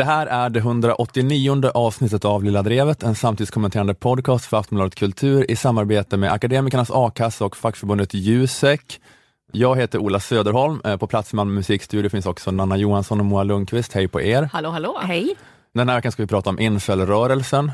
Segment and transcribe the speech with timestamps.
[0.00, 5.50] Det här är det 189 avsnittet av Lilla Drevet, en samtidskommenterande podcast för Aftonbladet Kultur
[5.50, 9.00] i samarbete med Akademikernas A-kassa och fackförbundet Jusek.
[9.52, 13.26] Jag heter Ola Söderholm, eh, på plats i Malmö musikstudio finns också Nanna Johansson och
[13.26, 13.92] Moa Lundqvist.
[13.92, 14.42] Hej på er!
[14.52, 14.98] Hallå, hallå!
[15.02, 15.36] Hej!
[15.74, 17.72] Den här veckan ska vi prata om incelrörelsen,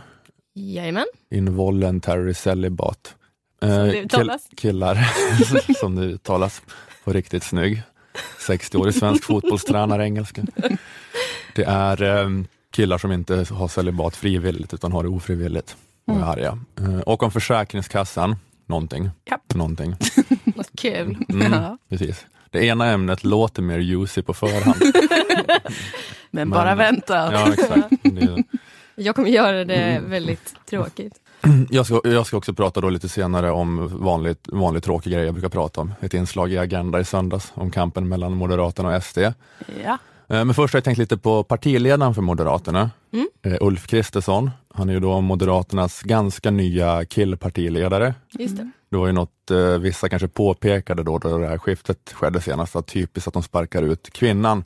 [0.55, 1.07] Jajamän.
[1.31, 3.15] involuntary celibat.
[3.61, 4.49] Som Eh, det uttalas.
[4.57, 4.99] killar,
[5.81, 6.63] som det uttalas,
[7.05, 7.83] på riktigt snygg.
[8.41, 10.43] 60-årig svensk fotbollstränare engelska.
[11.55, 12.29] Det är eh,
[12.71, 15.77] killar som inte har celibat frivilligt utan har det ofrivilligt
[16.07, 16.59] och är arga.
[16.81, 19.11] Eh, och om Försäkringskassan, någonting.
[19.31, 19.55] Japp.
[19.55, 19.97] någonting.
[20.45, 21.17] Vad kul.
[21.29, 21.79] Mm, Ja.
[21.89, 22.27] precis.
[22.51, 24.77] Det ena ämnet låter mer juicy på förhand.
[26.31, 27.33] Men bara vänta.
[27.33, 27.89] Ja, exakt.
[28.03, 28.43] Det,
[28.95, 30.11] Jag kommer göra det Mm.
[30.11, 31.15] väldigt tråkigt.
[31.71, 35.35] jag, ska, jag ska också prata då lite senare om vanligt, vanligt tråkig grej jag
[35.35, 35.95] brukar prata om.
[36.01, 39.19] Ett inslag i Agenda i söndags om kampen mellan Moderaterna och SD.
[39.19, 39.99] Ja.
[40.29, 43.27] Eh, Men först har jag tänkt lite på partiledaren för Moderaterna, Mm.
[43.43, 44.51] eh, Ulf Kristersson.
[44.75, 48.15] Han är ju då Moderaternas ganska nya killpartiledare.
[48.39, 48.71] Just det.
[48.91, 52.77] Det var ju något eh, vissa kanske påpekade då, då det här skiftet skedde senast,
[52.77, 54.65] att typiskt att de sparkar ut kvinnan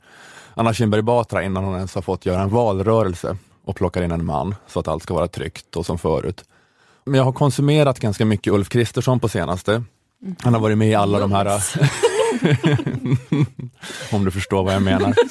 [0.55, 4.25] Anna Kinberg Batra innan hon ens har fått göra en valrörelse och plockar in en
[4.25, 6.45] man så att allt ska vara tryggt och som förut.
[7.11, 9.83] Men jag har konsumerat ganska mycket Ulf Kristersson på senaste.
[10.39, 11.47] Han har varit med i alla de här,
[14.13, 15.15] om du förstår vad jag menar.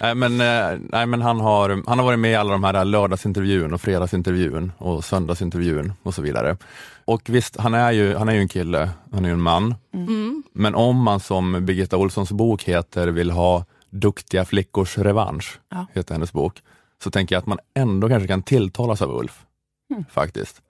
[0.00, 2.84] Nej men, eh, nej, men han, har, han har varit med i alla de här
[2.84, 6.56] lördagsintervjun och fredagsintervjun och söndagsintervjun och så vidare.
[7.04, 9.74] Och visst, han är ju, han är ju en kille, han är ju en man.
[9.94, 10.42] Mm.
[10.52, 15.86] Men om man som Birgitta Olssons bok heter vill ha Duktiga flickors revansch, Ja.
[15.94, 16.62] heter hennes bok,
[17.02, 19.44] så tänker jag att man ändå kanske kan tilltalas av Ulf.
[19.90, 20.04] Mm.
[20.10, 20.62] Faktiskt.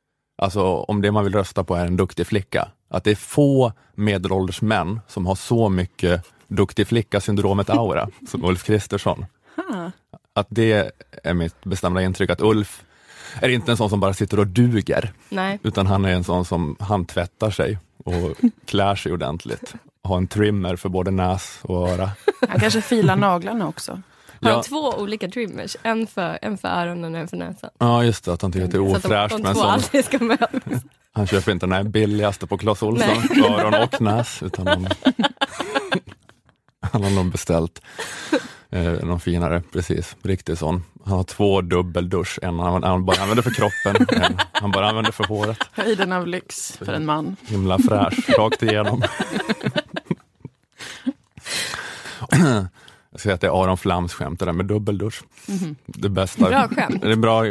[0.43, 2.69] Alltså om det man vill rösta på är en duktig flicka.
[2.89, 8.65] Att det är få medelålders män som har så mycket duktig flicka-syndromet aura som Ulf
[8.65, 9.27] Kristersson.
[9.57, 9.91] Ha.
[10.35, 12.85] Att det är mitt bestämda intryck, att Ulf
[13.41, 15.59] är inte en sån som bara sitter och duger, Nej.
[15.63, 19.75] utan han är en sån som han tvättar sig och klär sig ordentligt.
[20.03, 22.11] Har en trimmer för både näs och öra.
[22.49, 24.03] Han kanske filar naglarna också.
[24.43, 25.77] Har Ja, två olika trimmers?
[25.83, 27.71] En för, en för öronen och en för näsan.
[27.79, 29.45] ja just det, att han tycker att det är Så att de, ofräscht.
[29.45, 30.83] de som, alltid ska mötas.
[31.13, 34.89] han köper inte den här billigaste på Clas Ohlson, öron och näs, utan han,
[36.93, 37.83] han har nog beställt
[38.71, 40.85] eh, någon finare, precis, riktigt sån.
[41.05, 45.13] Han har två dubbeldusch, en han, han bara använder för kroppen, en han bara använder
[45.13, 45.59] för håret.
[45.73, 47.37] Höjden av lyx för en man.
[47.47, 49.03] Himla fräsch, rakt igenom.
[53.13, 55.23] Jag säger att det är Aron Flams skämt det där med dubbeldusch.
[55.87, 56.49] Det bästa.
[56.49, 57.03] Bra skämt.
[57.03, 57.45] Det är bra,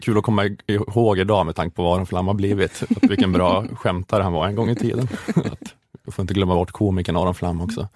[0.00, 2.82] kul att komma ihåg idag med tanke på vad Aron Flam har blivit.
[2.96, 5.08] Att vilken bra skämtare han var en gång i tiden.
[5.26, 5.74] Att,
[6.04, 7.88] jag får inte glömma bort komikern Aron Flam också.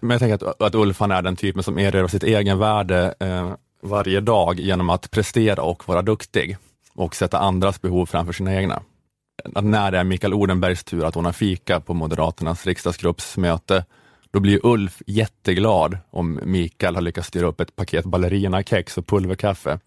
[0.00, 3.52] Men jag tänker att, att Ulf han är den typen som erövrar sitt egenvärde eh,
[3.82, 6.56] varje dag genom att prestera och vara duktig
[6.94, 8.82] och sätta andras behov framför sina egna.
[9.54, 13.84] Att när det är Mikael Odenbergs tur att ordna fika på Moderaternas riksdagsgruppsmöte,
[14.30, 19.78] då blir Ulf jätteglad om Mikael har lyckats styra upp ett paket ballerinakex och pulverkaffe.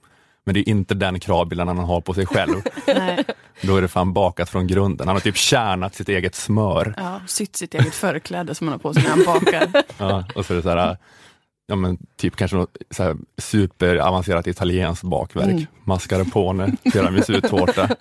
[0.43, 2.55] Men det är inte den kravbilden han har på sig själv.
[2.87, 3.23] Nej.
[3.61, 5.07] Då är det fan bakat från grunden.
[5.07, 6.93] Han har typ kärnat sitt eget smör.
[6.97, 9.83] Ja, sytt sitt eget förkläde som han har på sig när han bakar.
[9.97, 10.97] Ja, och så är det så här,
[11.67, 15.51] ja men typ kanske något så här superavancerat italienskt bakverk.
[15.51, 15.65] Mm.
[15.83, 17.89] Mascarpone, tiramisutårta.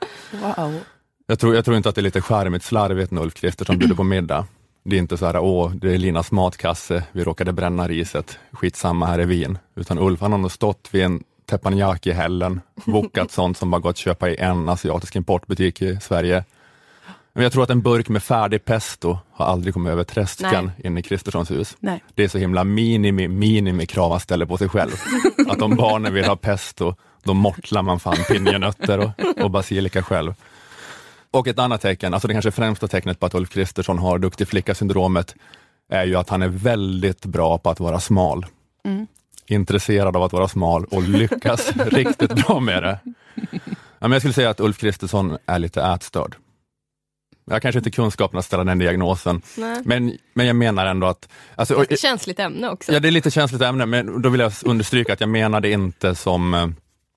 [0.57, 0.81] Wow.
[1.27, 3.95] Jag tror, jag tror inte att det är lite charmigt slarvigt när Ulf Kristersson bjuder
[3.95, 4.47] på middag.
[4.83, 9.07] Det är inte så här, åh, det är Linas matkasse, vi råkade bränna riset, skitsamma,
[9.07, 9.59] här är vin.
[9.75, 13.97] Utan Ulf, han har nog stått vid en teppanyaki-hällen, bokat sånt som bara gått att
[13.97, 16.45] köpa i en asiatisk importbutik i Sverige.
[17.33, 20.99] Men jag tror att en burk med färdig pesto har aldrig kommit över tröskeln in
[20.99, 21.77] i Kristerssons hus.
[21.81, 22.03] Nej.
[22.15, 24.91] Det är så himla minimi, minimi krav han ställer på sig själv.
[25.49, 30.35] Att om barnen vill ha pesto, då mortlar man fan pinjenötter och, och basilika själv.
[31.33, 34.49] Och ett annat tecken, alltså det kanske främsta tecknet på att Ulf Kristersson har duktig
[34.49, 35.35] flicka-syndromet,
[35.93, 38.47] är ju att han är väldigt bra på att vara smal.
[38.85, 39.07] Mm.
[39.47, 42.99] Intresserad av att vara smal och lyckas riktigt bra med det.
[43.99, 46.37] Ja, men jag skulle säga att Ulf Kristersson är lite ätstörd.
[47.45, 49.83] Jag har kanske inte kunskapen att ställa den diagnosen, Nej.
[49.85, 51.29] men, men jag menar ändå att...
[51.55, 52.93] Alltså, och- Känsligt ämne också.
[52.93, 55.71] Ja, det är lite känsligt ämne, men då vill jag understryka att jag menar det
[55.71, 56.55] inte som...
[56.55, 56.69] eh,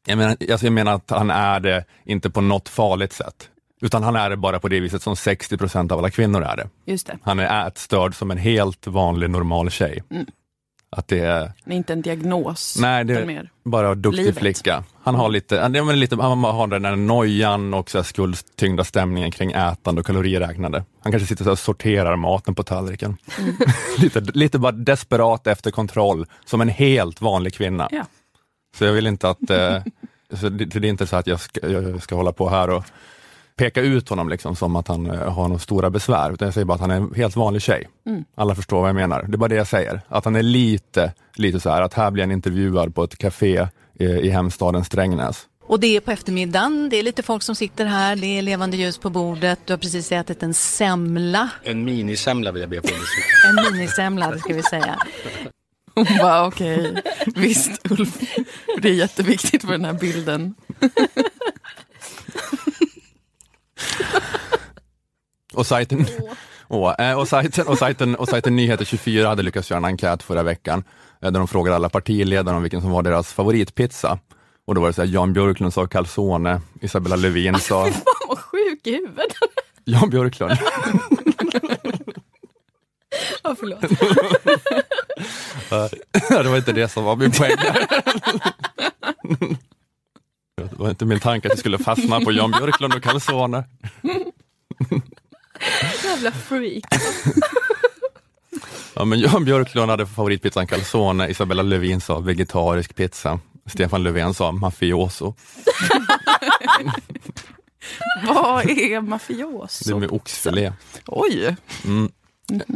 [0.07, 3.49] Jag menar, alltså jag menar att han är det inte på något farligt sätt,
[3.83, 6.57] utan han är det bara på det viset som 60 procent av alla kvinnor är
[6.57, 6.69] det.
[6.85, 7.17] Just det.
[7.23, 10.03] Han är ätstörd som en helt vanlig normal tjej.
[10.11, 10.25] Mm.
[10.89, 12.77] Att det är Det är inte en diagnos.
[12.79, 14.37] Nej, det är bara duktig Livet.
[14.37, 14.83] flicka.
[15.03, 19.31] Han har lite, han, men lite, han har den där nojan och så skuldtyngda stämningen
[19.31, 20.85] kring ätande och kaloriräknande.
[20.99, 23.17] Han kanske sitter och sorterar maten på tallriken.
[23.97, 27.87] lite, lite bara desperat efter kontroll, som en helt vanlig kvinna.
[27.91, 28.05] Ja.
[28.77, 29.83] Så jag vill inte att, eh,
[30.33, 32.85] så det, det är inte så att jag ska, jag ska hålla på här och
[33.55, 36.65] peka ut honom liksom som att han eh, har några stora besvär, utan jag säger
[36.65, 37.89] bara att han är en helt vanlig tjej.
[38.05, 38.25] Mm.
[38.35, 39.25] Alla förstår vad jag menar.
[39.27, 40.01] Det är bara det jag säger.
[40.07, 43.67] Att han är lite, lite så här, att här blir han intervjuad på ett café
[43.99, 45.47] i, i hemstaden Strängnäs.
[45.65, 48.77] Och det är på eftermiddagen, det är lite folk som sitter här, det är levande
[48.77, 52.87] ljus på bordet, du har precis ätit en semla, En minisemla vill jag be på
[53.47, 54.97] en minisemla ska vi säga.
[55.95, 57.01] Hon bara okej,
[57.35, 58.17] visst Ulf.
[58.81, 60.55] Det är jätteviktigt för den här bilden.
[65.53, 66.05] Och sajten,
[66.99, 70.43] eh, och, sajten, och, sajten, och sajten Nyheter 24 hade lyckats göra en enkät förra
[70.43, 70.83] veckan,
[71.21, 74.19] eh, där de frågade alla partiledare om vilken som var deras favoritpizza.
[74.65, 78.37] Och då var det så här, Jan Björklund sa calzone, Isabella Lövin sa Fan vad
[78.39, 79.27] sjuk i huvudet.
[79.85, 80.57] Jan Björklund.
[83.43, 83.81] Ja, förlåt.
[86.29, 87.57] det var inte det som var min poäng.
[91.03, 93.63] Inte min tanke att jag skulle fastna på Jan Björklund och calzone.
[96.03, 96.83] Jävla freak.
[98.93, 104.51] Ja, men Jan Björklund hade favoritpizzan calzone, Isabella Lövin sa vegetarisk pizza, Stefan Löfven sa
[104.51, 105.33] mafioso.
[108.27, 109.99] Vad är Det är mafioso?
[109.99, 110.73] med oxfilé.
[111.07, 111.55] Oj!
[111.85, 112.11] Mm.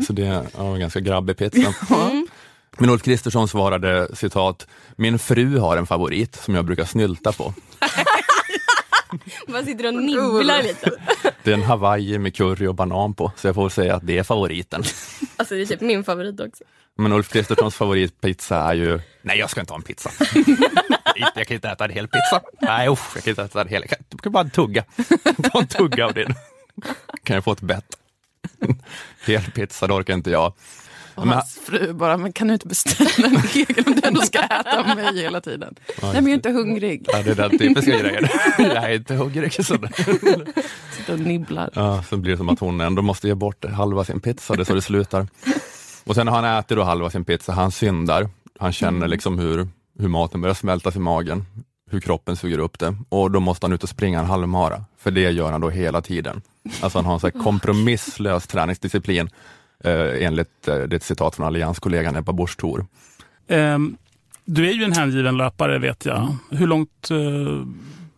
[0.07, 1.73] Så det är ja, en ganska grabbig pizza.
[2.77, 7.53] Men Ulf Kristersson svarade citat, min fru har en favorit som jag brukar snylta på.
[9.47, 10.91] Man sitter och nibblar lite.
[11.43, 14.17] Det är en hawaii med curry och banan på, så jag får säga att det
[14.17, 14.83] är favoriten.
[15.37, 16.63] Alltså det är typ min favorit också.
[16.97, 20.11] Men Ulf Kristerssons favoritpizza är ju, nej jag ska inte ha en pizza.
[21.35, 22.41] jag kan inte äta en hel pizza.
[22.61, 24.83] Nej usch, jag kan inte äta en hel, jag kan bara tugga.
[25.51, 26.33] Ta en tugga av din.
[27.23, 27.97] Kan jag få ett bett?
[29.25, 30.53] Hel pizza, det orkar inte jag.
[31.17, 34.21] Och Men- hans fru bara, men kan du inte beställa en egen om du ändå
[34.21, 35.75] ska äta mig hela tiden?
[36.01, 37.05] Nej, men jag är inte hungrig.
[37.13, 38.27] Ja, det är den typiska grejen.
[38.57, 39.53] Jag är inte hungrig.
[39.53, 41.69] Sitter och nibblar.
[41.73, 44.61] ja, så blir det som att hon ändå måste ge bort halva sin pizza, det
[44.61, 45.27] är så det slutar.
[46.03, 48.29] Och sen när han äter då halva sin pizza, han syndar.
[48.59, 49.67] Han känner liksom hur,
[49.99, 51.45] hur maten börjar smältas i magen,
[51.91, 52.95] hur kroppen suger upp det.
[53.09, 56.01] Och då måste han ut och springa en halvmara, för det gör han då hela
[56.01, 56.41] tiden.
[56.81, 59.29] Alltså han har en så här kompromisslös träningsdisciplin,
[59.83, 62.85] eh, enligt eh, det citat från allianskollegan Ebba Busch Thor.
[63.47, 63.97] Ehm,
[64.45, 66.35] du är ju en hängiven löpare vet jag.
[66.51, 67.65] Hur långt eh,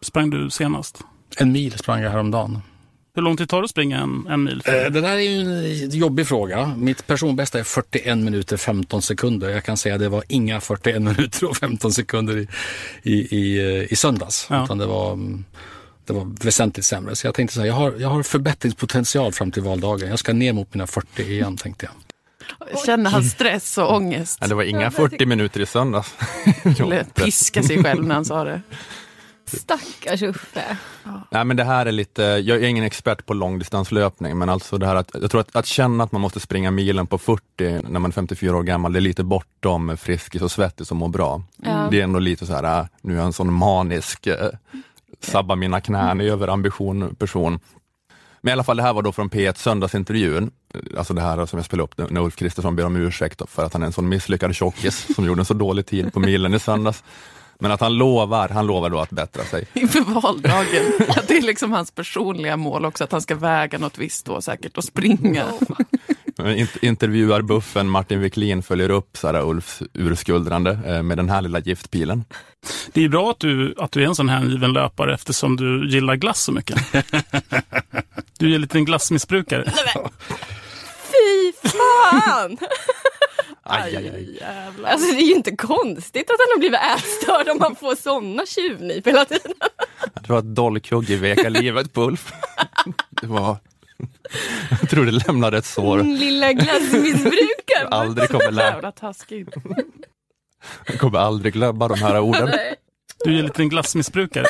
[0.01, 0.99] sprang du senast?
[1.37, 2.59] En mil sprang jag häromdagen.
[3.15, 4.61] Hur lång tid tar det att springa en, en mil?
[4.65, 6.73] Eh, Det där är ju en jobbig fråga.
[6.77, 9.49] Mitt personbästa är 41 minuter 15 sekunder.
[9.49, 12.47] Jag kan säga att det var inga 41 minuter och 15 sekunder i,
[13.03, 14.47] i, i, eh, i söndags.
[14.49, 14.63] Ja.
[14.63, 15.45] Utan det var, mm,
[16.09, 17.15] det var väsentligt sämre.
[17.15, 20.09] Så jag tänkte så här, jag har, jag har förbättringspotential fram till valdagen.
[20.09, 21.93] Jag ska ner mot mina 40 igen tänkte jag.
[22.85, 24.37] Känner han stress och ångest?
[24.41, 26.13] Nej, det var inga 40 minuter i söndags.
[26.79, 28.61] Eller piska sig själv när han sa det.
[29.45, 30.77] Stackars Uffe.
[31.31, 34.87] Nej men det här är lite, jag är ingen expert på långdistanslöpning, men alltså det
[34.87, 37.43] här att, jag tror att, att känna att man måste springa milen på 40
[37.89, 41.07] när man är 54 år gammal, det är lite bortom Friskis och Svettis och må
[41.07, 41.43] bra.
[41.57, 41.87] Ja.
[41.91, 44.49] Det är ändå lite så här, äh, nu är jag en sån manisk, eh,
[45.19, 47.59] sabba mina knän över ambition person.
[48.41, 50.51] Men i alla fall, det här var då från P1 söndagsintervjun,
[50.97, 53.73] alltså det här som jag spelade upp när Ulf Kristersson ber om ursäkt för att
[53.73, 56.59] han är en sån misslyckad tjockis som gjorde en så dålig tid på milen i
[56.59, 57.03] söndags.
[57.61, 59.67] Men att han lovar, han lovar då att bättra sig.
[59.73, 60.83] Inför valdagen.
[61.09, 64.41] Att det är liksom hans personliga mål också, att han ska väga något visst då
[64.41, 65.45] säkert och springa.
[66.45, 72.23] Int- Intervjuarbuffen Martin Wiklin följer upp Sara Ulfs urskuldrande eh, med den här lilla giftpilen.
[72.93, 76.15] Det är bra att du, att du är en sån hängiven löpare eftersom du gillar
[76.15, 76.77] glass så mycket.
[78.37, 79.71] Du är en liten glassmissbrukare.
[81.11, 82.57] Fy fan!
[83.63, 84.37] Aj, aj, aj.
[84.41, 84.89] Jävlar.
[84.89, 88.45] Alltså det är ju inte konstigt att han har blivit ätstörd om man får såna
[88.45, 89.51] tjuvnyp hela tiden.
[90.21, 92.31] Det var ett dolkhugg i veka livet på Ulf.
[93.21, 93.57] Det var...
[94.81, 95.97] Jag tror det lämnade ett sår.
[95.97, 97.87] Din lilla glassmissbrukare.
[97.91, 99.49] Aldrig kommer, lä- Jävla taskigt.
[100.87, 102.45] jag kommer aldrig glömma de här orden.
[102.45, 102.75] Nej,
[103.25, 104.45] Du är en liten glassmissbrukare.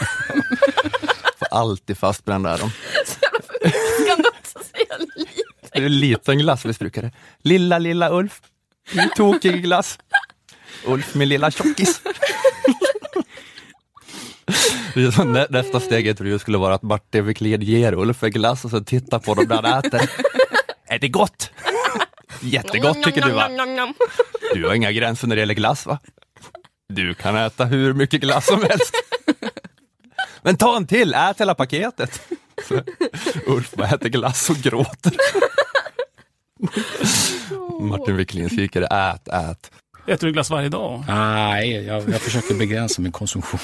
[1.39, 2.71] Får alltid fastbrända är de.
[4.03, 5.31] Ska något säga lite?
[5.73, 7.11] Du är en liten glassmissbrukare.
[7.43, 8.41] Lilla, lilla Ulf.
[8.93, 9.97] Du tokig glass.
[10.85, 12.01] Ulf min lilla tjockis.
[12.03, 12.19] Det är så nä,
[15.49, 18.83] nästa steg i intervjun skulle vara att Martin Wiklin ger Ulf en glass och så
[18.83, 20.01] tittar på dem när han äter.
[20.87, 21.51] Är det gott?
[22.41, 23.49] Jättegott tycker du va?
[24.53, 25.99] Du har inga gränser när det gäller glass va?
[26.93, 28.93] Du kan äta hur mycket glass som helst.
[30.41, 32.21] Men ta en till, ät hela paketet.
[32.67, 32.81] Så
[33.45, 35.13] Ulf bara äter glass och gråter.
[37.81, 39.71] Martin Wiklins kikare, ät, ät.
[40.07, 41.03] Äter du glass varje dag?
[41.07, 43.59] Nej, jag, jag försöker begränsa min konsumtion.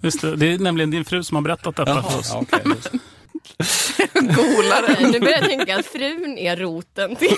[0.00, 2.30] Just det, det är nämligen din fru som har berättat detta för oss.
[2.32, 2.62] ja, okej.
[4.14, 5.10] Golare.
[5.12, 7.36] Nu börjar jag tänka att frun är roten till...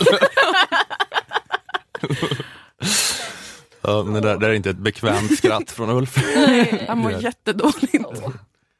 [3.80, 6.16] Ja, men det, där, det där är inte ett bekvämt skratt från Ulf.
[6.88, 8.04] Han mår jättedåligt.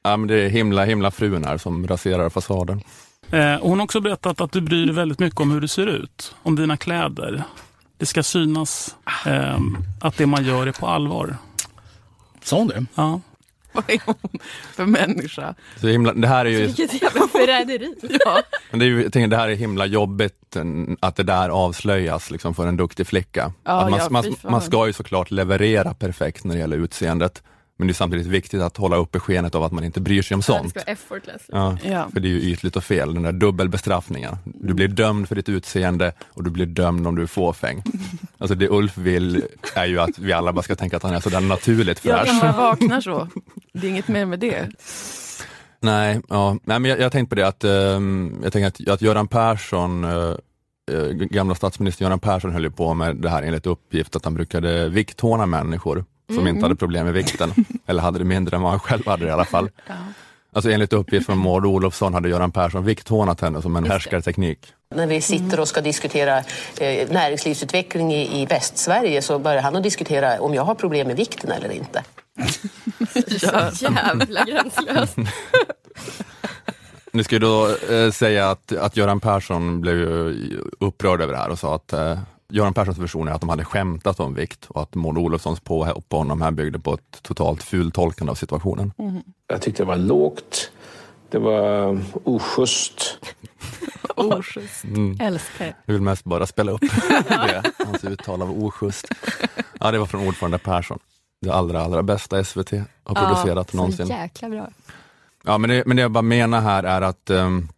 [0.02, 2.80] Ja, men det är himla, himla frun här som raserar fasaden.
[3.30, 5.86] Eh, hon har också berättat att du bryr dig väldigt mycket om hur du ser
[5.86, 7.42] ut, om dina kläder.
[7.98, 9.58] Det ska synas eh,
[10.00, 11.36] att det man gör är på allvar.
[12.42, 12.86] Sa hon det?
[12.94, 13.20] Ja.
[13.72, 14.40] Vad är hon
[14.74, 15.54] för människa?
[15.80, 17.94] Så himla, det här är ju Vilket jävla förräderi.
[18.24, 18.42] Ja.
[18.70, 20.56] Men det, är ju, jag tänker, det här är himla jobbigt
[21.00, 23.52] att det där avslöjas liksom, för en duktig flicka.
[23.64, 27.42] Ja, att man, ja, man, man ska ju såklart leverera perfekt när det gäller utseendet.
[27.78, 30.34] Men det är samtidigt viktigt att hålla uppe skenet av att man inte bryr sig
[30.34, 30.70] om Det sånt.
[30.70, 31.42] ska vara effortless.
[31.48, 32.08] Ja, Ja.
[32.12, 34.36] För det är ju ytligt och fel, den där dubbelbestraffningen.
[34.44, 37.82] Du blir dömd för ditt utseende och du blir dömd om du är fåfäng.
[38.38, 39.42] Alltså det Ulf vill
[39.74, 42.42] är ju att vi alla bara ska tänka att han är sådär naturligt Ja, fräsch.
[42.42, 43.28] man vaknar så.
[43.72, 44.68] Det är inget mer med det.
[45.80, 46.56] Nej, ja.
[46.64, 50.04] Nej men jag, jag tänkte på det att, ehm, jag tänker att, att Göran Persson,
[50.04, 50.34] eh,
[51.10, 54.88] gamla statsminister Göran Persson höll ju på med det här enligt uppgift att han brukade
[54.88, 56.04] vikthåna människor
[56.34, 57.52] som inte hade problem med vikten,
[57.86, 59.70] eller hade det mindre än vad han själv hade det i alla fall.
[60.52, 64.58] Alltså enligt uppgift från Maud Olofsson hade Göran Persson vikthånat henne som en härskarteknik.
[64.94, 66.38] När vi sitter och ska diskutera
[66.80, 71.16] eh, näringslivsutveckling i, i Västsverige så börjar han att diskutera om jag har problem med
[71.16, 72.04] vikten eller inte.
[73.38, 75.16] Så jävla gränslöst.
[77.12, 81.38] Nu ska jag då eh, säga att, att Göran Persson blev ju upprörd över det
[81.38, 82.18] här och sa att eh,
[82.48, 86.08] Göran Perssons version är att de hade skämtat om vikt och att Maud Olofssons påhopp
[86.08, 88.92] på honom här byggde på ett totalt fultolkande av situationen.
[89.46, 90.70] Jag tyckte det var lågt.
[91.30, 93.18] Det var oschysst.
[94.16, 94.84] Oschysst.
[95.20, 95.74] Älskar det.
[95.84, 96.80] Jag vill mest bara spela upp
[97.28, 99.08] det, hans uttal av oschysst.
[99.80, 100.98] Ja, det var från ordförande Persson.
[101.40, 102.70] Det allra, allra bästa SVT
[103.04, 104.06] har producerat så någonsin.
[104.06, 104.68] jäkla bra.
[105.44, 107.68] Ja, men det, men det jag bara menar här är att ehm,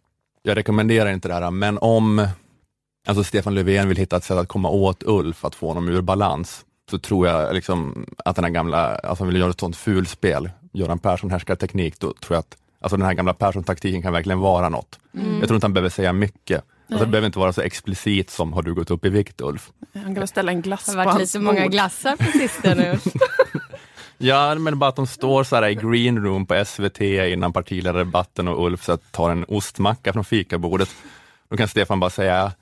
[0.42, 2.28] jag rekommenderar inte det här, men om
[3.08, 6.00] alltså Stefan Löfven vill hitta ett sätt att komma åt Ulf, att få honom ur
[6.00, 9.76] balans, så tror jag liksom att den här gamla, alltså han vill göra ett sånt
[9.76, 14.12] fulspel, Göran Persson härskar teknik, då tror jag att alltså den här gamla Persson-taktiken kan
[14.12, 14.98] verkligen vara något.
[15.12, 16.64] Jag tror inte han behöver säga mycket.
[16.90, 19.70] Alltså det behöver inte vara så explicit som har du gått upp i vikt Ulf?
[19.94, 22.98] Han kan ställa en glass Det på har varit lite många glassar på sistone.
[24.18, 28.48] Ja, men bara att de står så här i green room på SVT innan partiledardebatten
[28.48, 30.88] och Ulf så att tar en ostmacka från fikabordet.
[31.48, 32.52] Då kan Stefan bara säga,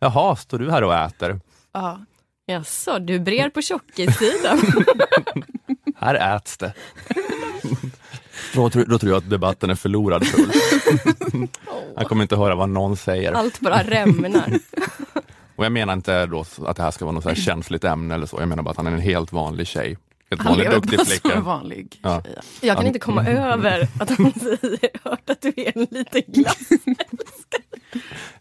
[0.00, 1.40] jaha, står du här och äter?
[1.72, 2.00] Ja.
[2.46, 4.60] Jaså, du brer på tjockissidan.
[5.96, 6.72] Här äts det.
[8.54, 11.52] Då, tror- då tror jag att debatten är förlorad för Ulf.
[11.96, 13.32] Han kommer inte höra vad någon säger.
[13.32, 14.58] Allt bara rämnar.
[15.56, 18.14] Och jag menar inte då att det här ska vara något så här känsligt ämne
[18.14, 18.36] eller så.
[18.40, 19.98] Jag menar bara att han är en helt vanlig tjej.
[20.30, 21.40] Helt Han vanlig duktig flicka.
[21.40, 22.22] vanlig Ja.
[22.60, 26.58] Jag kan inte komma över att han säger, hört att du är en liten glass.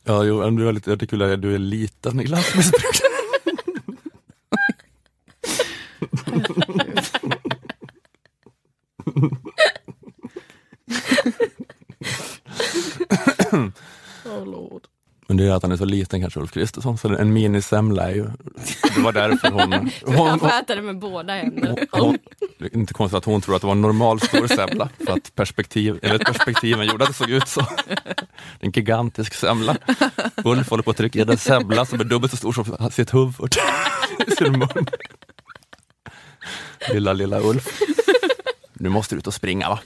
[0.04, 3.02] Ja, jo, du är lite, jag tycker att du är liten i lantmissbruk.
[14.26, 14.88] oh lord.
[15.28, 18.16] Men det är att han är så liten kanske, Ulf Kristersson, så en minisemla är
[18.16, 18.26] ju...
[18.96, 19.72] Det var därför hon...
[19.72, 21.76] Han hon, får äta det med båda händerna.
[21.92, 22.18] hon, hon
[22.74, 26.00] inte konstigt att hon tror att det var en normal stor semla, för att perspektiv,
[26.02, 27.66] eller perspektiven gjorde att det såg ut så.
[28.60, 29.78] En gigantisk semla.
[30.44, 33.14] Ulf håller på att trycka i en semla som är dubbelt så stor som sitt
[33.14, 33.56] huvud.
[34.28, 34.88] i sin mun.
[36.94, 37.82] Lilla, lilla Ulf.
[38.74, 39.80] Nu måste du ut och springa va?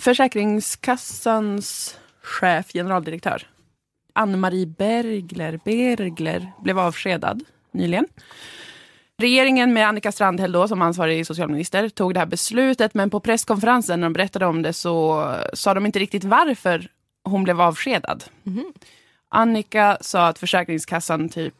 [0.00, 3.46] Försäkringskassans chef, generaldirektör,
[4.12, 7.42] Ann-Marie Bergler, Bergler blev avskedad
[7.72, 8.06] nyligen.
[9.18, 14.00] Regeringen med Annika Strandhäll då, som ansvarig socialminister tog det här beslutet men på presskonferensen
[14.00, 16.88] när de berättade om det så sa de inte riktigt varför
[17.24, 18.24] hon blev avskedad.
[19.28, 21.54] Annika sa att Försäkringskassan typ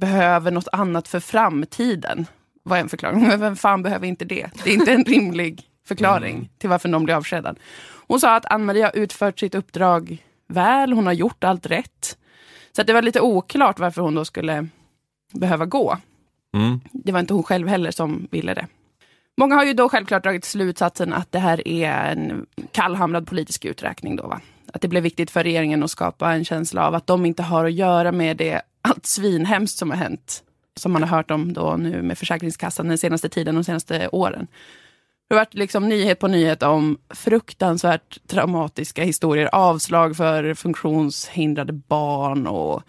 [0.00, 2.26] behöver något annat för framtiden.
[2.62, 3.20] Var en förklaring.
[3.28, 4.50] Men vem fan behöver inte det?
[4.64, 7.58] Det är inte en rimlig förklaring till varför någon blir avskedad.
[8.06, 12.18] Hon sa att Ann-Marie har utfört sitt uppdrag väl, hon har gjort allt rätt.
[12.76, 14.68] Så det var lite oklart varför hon då skulle
[15.32, 15.96] behöva gå.
[16.56, 16.80] Mm.
[16.92, 18.66] Det var inte hon själv heller som ville det.
[19.36, 24.16] Många har ju då självklart dragit slutsatsen att det här är en kallhamrad politisk uträkning.
[24.16, 24.40] Då, va?
[24.72, 27.64] Att det blev viktigt för regeringen att skapa en känsla av att de inte har
[27.64, 30.42] att göra med det allt svinhemskt som har hänt.
[30.76, 34.46] Som man har hört om då nu med Försäkringskassan den senaste tiden, de senaste åren.
[35.30, 39.48] Det har varit liksom nyhet på nyhet om fruktansvärt traumatiska historier.
[39.52, 42.82] Avslag för funktionshindrade barn och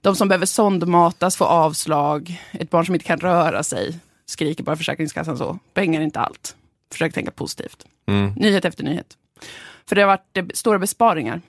[0.00, 2.40] de som behöver sondmatas får avslag.
[2.52, 5.58] Ett barn som inte kan röra sig skriker bara Försäkringskassan så.
[5.74, 6.56] Pengar är inte allt.
[6.92, 7.86] Försök tänka positivt.
[8.06, 8.32] Mm.
[8.36, 9.16] Nyhet efter nyhet.
[9.86, 11.40] För det har varit stora besparingar.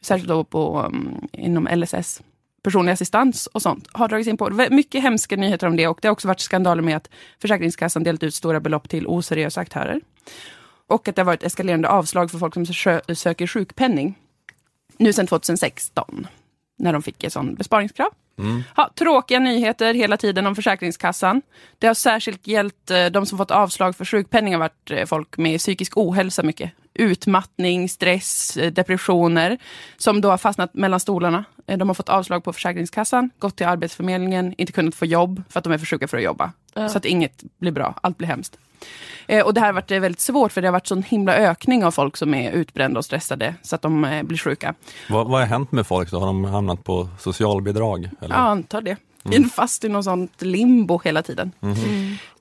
[0.00, 2.22] Särskilt då på, um, inom LSS.
[2.68, 4.66] Personlig assistans och sånt har dragits in på.
[4.70, 7.10] Mycket hemska nyheter om det och det har också varit skandaler med att
[7.40, 10.00] Försäkringskassan delat ut stora belopp till oseriösa aktörer.
[10.86, 14.18] Och att det har varit eskalerande avslag för folk som sö- söker sjukpenning.
[14.96, 16.26] Nu sedan 2016,
[16.78, 18.10] när de fick ett sånt besparingskrav.
[18.76, 21.42] Ha, tråkiga nyheter hela tiden om Försäkringskassan.
[21.78, 25.36] Det har särskilt gällt eh, de som fått avslag för sjukpenning har varit eh, folk
[25.36, 26.72] med psykisk ohälsa mycket.
[26.98, 29.58] Utmattning, stress, eh, depressioner
[29.96, 31.44] som då har fastnat mellan stolarna.
[31.66, 35.58] Eh, de har fått avslag på Försäkringskassan, gått till Arbetsförmedlingen, inte kunnat få jobb för
[35.58, 36.52] att de är för sjuka för att jobba.
[36.74, 38.58] Så att inget blir bra, allt blir hemskt.
[39.26, 41.84] Eh, och det här har varit väldigt svårt för det har varit sån himla ökning
[41.84, 44.74] av folk som är utbrända och stressade så att de blir sjuka.
[45.08, 46.10] Vad, vad har hänt med folk?
[46.10, 46.18] då?
[46.18, 48.10] Har de hamnat på socialbidrag?
[48.20, 48.34] Eller?
[48.34, 48.96] Ja, antar det.
[49.24, 49.50] Mm.
[49.50, 51.52] Fast i någon sånt limbo hela tiden.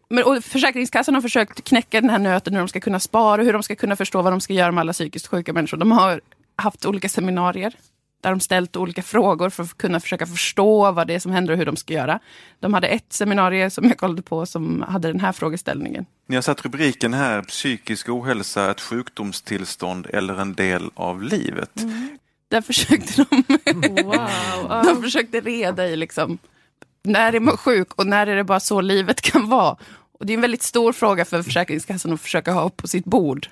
[0.10, 3.54] Men, och Försäkringskassan har försökt knäcka den här nöten hur de ska kunna spara, hur
[3.54, 5.78] de ska kunna förstå vad de ska göra med alla psykiskt sjuka människor.
[5.78, 6.22] De har
[6.56, 7.74] haft olika seminarier
[8.22, 11.54] där de ställt olika frågor för att kunna försöka förstå vad det är som händer
[11.54, 12.20] och hur de ska göra.
[12.60, 16.06] De hade ett seminarium som jag kollade på som hade den här frågeställningen.
[16.28, 21.72] Ni har satt rubriken här, psykisk ohälsa, ett sjukdomstillstånd eller en del av livet.
[22.50, 23.44] Där försökte de,
[24.04, 24.84] Wow.
[24.86, 26.38] de försökte reda i liksom,
[27.08, 29.78] när är man sjuk och när är det bara så livet kan vara.
[30.20, 33.48] Och det är en väldigt stor fråga för Försäkringskassan att försöka ha på sitt bord.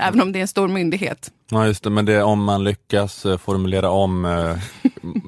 [0.00, 1.30] Även om det är en stor myndighet.
[1.50, 4.56] Ja, just det, men det är om man lyckas eh, formulera om eh,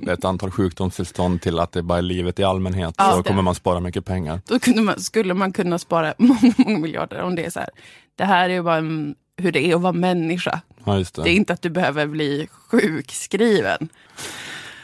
[0.13, 3.23] ett antal sjukdomstillstånd till att det bara är livet i allmänhet, Ja, så det.
[3.29, 4.41] kommer man spara mycket pengar.
[4.47, 7.69] Då man, skulle man kunna spara många, många miljarder om det är så här.
[8.15, 10.61] Det här är ju bara en, hur det är att vara människa.
[10.85, 11.23] Ja, det.
[11.23, 13.89] Det är inte att du behöver bli sjukskriven.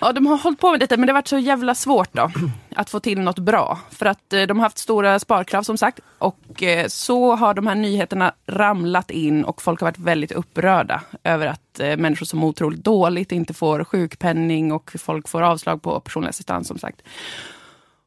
[0.06, 2.30] Ja, de har hållit på med detta, men det har varit så jävla svårt då
[2.76, 3.78] att få till något bra.
[3.90, 6.00] För att eh, de har haft stora sparkrav som sagt.
[6.18, 11.00] Och eh, så har de här nyheterna ramlat in och folk har varit väldigt upprörda
[11.24, 15.82] över att eh, människor som mår otroligt dåligt inte får sjukpenning och folk får avslag
[15.82, 17.02] på personlig assistans som sagt.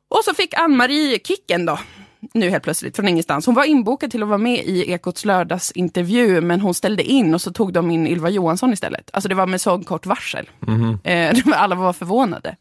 [0.09, 1.79] Och så fick Ann-Marie kicken då.
[2.33, 3.45] Nu helt plötsligt från ingenstans.
[3.45, 7.41] Hon var inbokad till att vara med i Ekots lördagsintervju men hon ställde in och
[7.41, 9.09] så tog de in Ylva Johansson istället.
[9.13, 10.49] Alltså det var med så kort varsel.
[11.03, 12.55] Eh, var- alla var förvånade,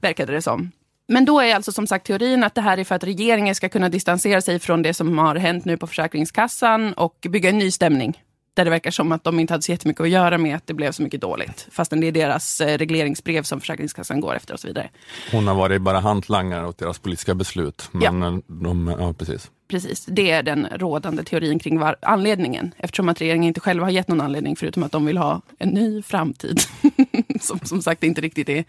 [0.00, 0.70] verkade det som.
[1.08, 3.68] Men då är alltså som sagt teorin att det här är för att regeringen ska
[3.68, 7.70] kunna distansera sig från det som har hänt nu på Försäkringskassan och bygga en ny
[7.70, 8.22] stämning.
[8.58, 10.74] Där det verkar som att de inte hade så jättemycket att göra med att det
[10.74, 11.68] blev så mycket dåligt.
[11.70, 14.88] Fastän det är deras eh, regleringsbrev som Försäkringskassan går efter och så vidare.
[15.32, 17.90] Hon har varit bara hantlangare åt deras politiska beslut.
[17.92, 18.12] Ja.
[18.12, 19.50] Men eh, de, ja, precis.
[19.68, 22.74] Precis, det är den rådande teorin kring var anledningen.
[22.76, 25.68] Eftersom att regeringen inte själva har gett någon anledning förutom att de vill ha en
[25.68, 26.60] ny framtid.
[27.40, 28.64] som som sagt inte riktigt är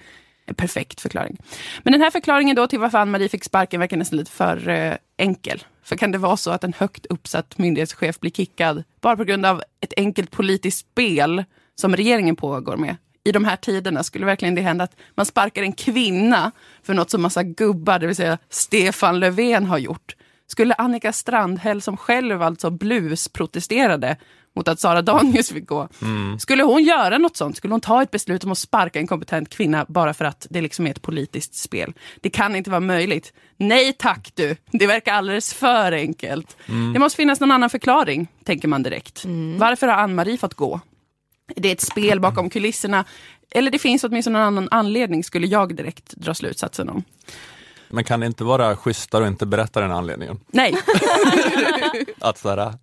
[0.49, 1.38] en perfekt förklaring.
[1.83, 4.93] Men den här förklaringen då till varför Ann-Marie fick sparken verkar nästan lite för eh,
[5.17, 5.63] enkel.
[5.83, 9.45] För kan det vara så att en högt uppsatt myndighetschef blir kickad bara på grund
[9.45, 11.43] av ett enkelt politiskt spel
[11.75, 12.95] som regeringen pågår med?
[13.23, 16.51] I de här tiderna skulle verkligen det hända att man sparkar en kvinna
[16.83, 20.15] för något som massa gubbar, det vill säga Stefan Löfven har gjort.
[20.51, 24.17] Skulle Annika Strandhäll, som själv alltså blusprotesterade
[24.55, 25.88] mot att Sara Danius fick gå,
[26.39, 27.57] skulle hon göra något sånt?
[27.57, 30.62] Skulle hon ta ett beslut om att sparka en kompetent kvinna bara för att det
[30.62, 31.93] liksom är ett politiskt spel?
[32.21, 33.33] Det kan inte vara möjligt.
[33.57, 36.57] Nej tack du, det verkar alldeles för enkelt.
[36.93, 39.25] Det måste finnas någon annan förklaring, tänker man direkt.
[39.57, 40.79] Varför har Ann-Marie fått gå?
[41.55, 43.05] Det är ett spel bakom kulisserna.
[43.51, 47.03] Eller det finns åtminstone någon annan anledning, skulle jag direkt dra slutsatsen om.
[47.89, 50.39] Men kan det inte vara schysstare att inte berätta den anledningen?
[50.47, 50.78] Nej,
[52.19, 52.58] Att, så här,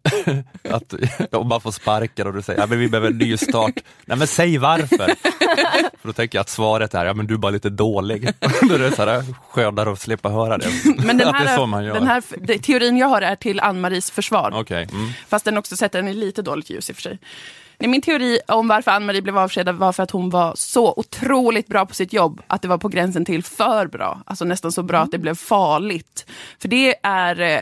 [0.71, 0.95] att
[1.33, 3.75] om man får sparken och du säger ja, vi behöver en ny start.
[4.05, 5.07] Nej men säg varför!
[6.01, 8.33] För då tänker jag att svaret är ja men du är bara lite dålig.
[8.69, 10.69] Då är det så här, skönare att slippa höra det.
[10.97, 14.53] men den här, den här teorin jag har är till Ann-Maries försvar.
[14.55, 15.11] Okej, mm.
[15.29, 17.19] Fast den också sätter den i lite dåligt ljus i och för sig.
[17.79, 21.67] Nej, Min teori om varför Ann-Marie blev avskedad var för att hon var så otroligt
[21.67, 24.23] bra på sitt jobb att det var på gränsen till för bra.
[24.27, 26.27] Alltså nästan så bra att det blev farligt.
[26.59, 27.61] För det är, eh,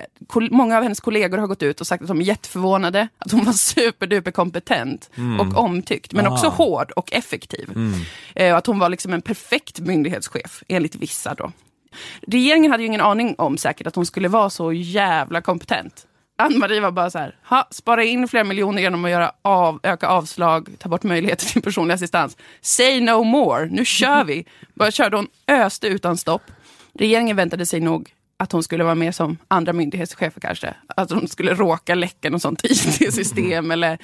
[0.51, 3.45] många av hennes kollegor har gått ut och sagt att de är jätteförvånade, att hon
[3.45, 6.51] var superduper kompetent och omtyckt, men också Ah.
[6.51, 7.71] hård och effektiv.
[8.35, 11.53] Eh, och att hon var liksom en perfekt myndighetschef, enligt vissa då.
[12.27, 16.07] Regeringen hade ju ingen aning om säkert att hon skulle vara så jävla kompetent.
[16.39, 20.07] Ann-Marie var bara så här, ha, spara in flera miljoner genom att göra av, öka
[20.09, 22.37] avslag, ta bort möjligheter till personlig assistans.
[22.61, 24.47] Say no more, nu kör vi.
[24.75, 26.43] Bara körde hon, öste utan stopp.
[26.99, 30.75] Regeringen väntade sig nog att hon skulle vara med som andra myndighetschefer kanske.
[30.97, 33.99] Att hon skulle råka läcka något sånt IT-system eller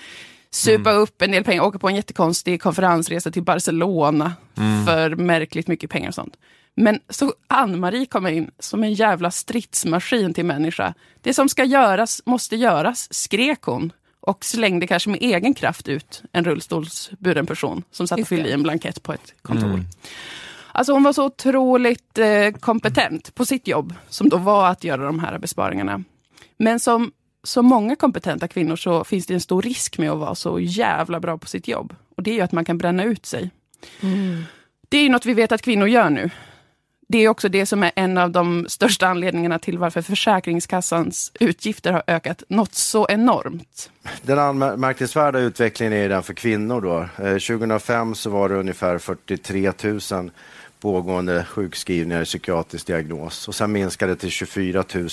[0.50, 4.86] supa upp en del pengar, åka på en jättekonstig konferensresa till Barcelona Mm.
[4.86, 6.36] för märkligt mycket pengar och sånt.
[6.76, 10.94] Men så Ann-Marie kommer in som en jävla stridsmaskin till människa.
[11.20, 16.22] Det som ska göras måste göras, skrek hon och slängde kanske med egen kraft ut
[16.32, 19.68] en rullstolsburen person som satt och fyllde i en blankett på ett kontor.
[19.68, 19.86] Mm.
[20.72, 25.04] Alltså hon var så otroligt eh, kompetent på sitt jobb, som då var att göra
[25.04, 26.04] de här besparingarna.
[26.56, 30.34] Men som så många kompetenta kvinnor så finns det en stor risk med att vara
[30.34, 31.94] så jävla bra på sitt jobb.
[32.16, 33.50] Och det är ju att man kan bränna ut sig.
[34.88, 36.30] Det är ju något vi vet att kvinnor gör nu.
[37.12, 41.92] Det är också det som är en av de största anledningarna till varför Försäkringskassans utgifter
[41.92, 43.90] har ökat något så enormt.
[44.22, 46.80] Den anmärkningsvärda utvecklingen är den för kvinnor.
[46.80, 47.24] Då.
[47.24, 49.72] Eh, 2005 så var det ungefär 43
[50.12, 50.30] 000
[50.80, 55.08] pågående sjukskrivningar i psykiatrisk diagnos och sen minskade det till 24 000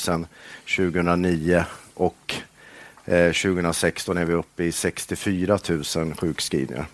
[0.77, 2.35] 2009 och
[3.05, 5.59] eh, 2016 är vi uppe i 64
[5.95, 6.85] 000 sjukskrivningar.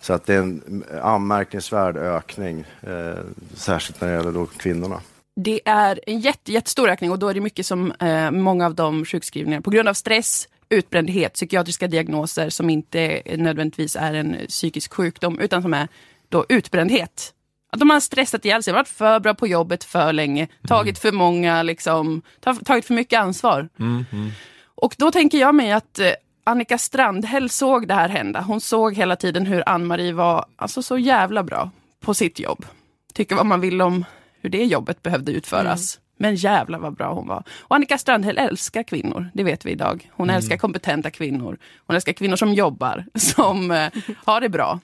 [0.00, 3.14] Så att det är en anmärkningsvärd ökning, eh,
[3.54, 5.00] särskilt när det gäller då kvinnorna.
[5.40, 8.74] Det är en jätte, jättestor ökning och då är det mycket som eh, många av
[8.74, 14.94] de sjukskrivningar på grund av stress, utbrändhet, psykiatriska diagnoser som inte nödvändigtvis är en psykisk
[14.94, 15.88] sjukdom utan som är
[16.28, 17.32] då utbrändhet.
[17.72, 21.12] Att de har stressat ihjäl sig, varit för bra på jobbet för länge, tagit för
[21.12, 23.68] många, liksom, ta- tagit för mycket ansvar.
[23.78, 24.30] Mm, mm.
[24.74, 26.10] Och då tänker jag mig att eh,
[26.48, 28.40] Annika Strandhäll såg det här hända.
[28.40, 32.66] Hon såg hela tiden hur Ann-Marie var alltså, så jävla bra på sitt jobb.
[33.14, 34.04] Tycker vad man vill om
[34.40, 36.00] hur det jobbet behövde utföras.
[36.18, 37.42] Men jävla vad bra hon var.
[37.60, 40.10] Och Annika Strandhäll älskar kvinnor, det vet vi idag.
[40.12, 41.58] Hon älskar kompetenta kvinnor.
[41.86, 43.92] Hon älskar kvinnor som jobbar, som eh,
[44.24, 44.80] har det bra.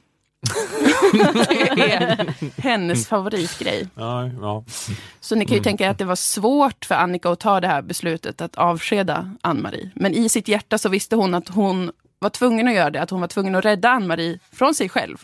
[1.76, 3.88] Det är hennes favoritgrej.
[3.94, 4.64] Ja, ja.
[5.20, 7.68] Så ni kan ju tänka er att det var svårt för Annika att ta det
[7.68, 9.90] här beslutet att avskeda Ann-Marie.
[9.94, 13.11] Men i sitt hjärta så visste hon att hon var tvungen att göra det, att
[13.11, 15.16] hon var tvungen att rädda Ann-Marie från sig själv.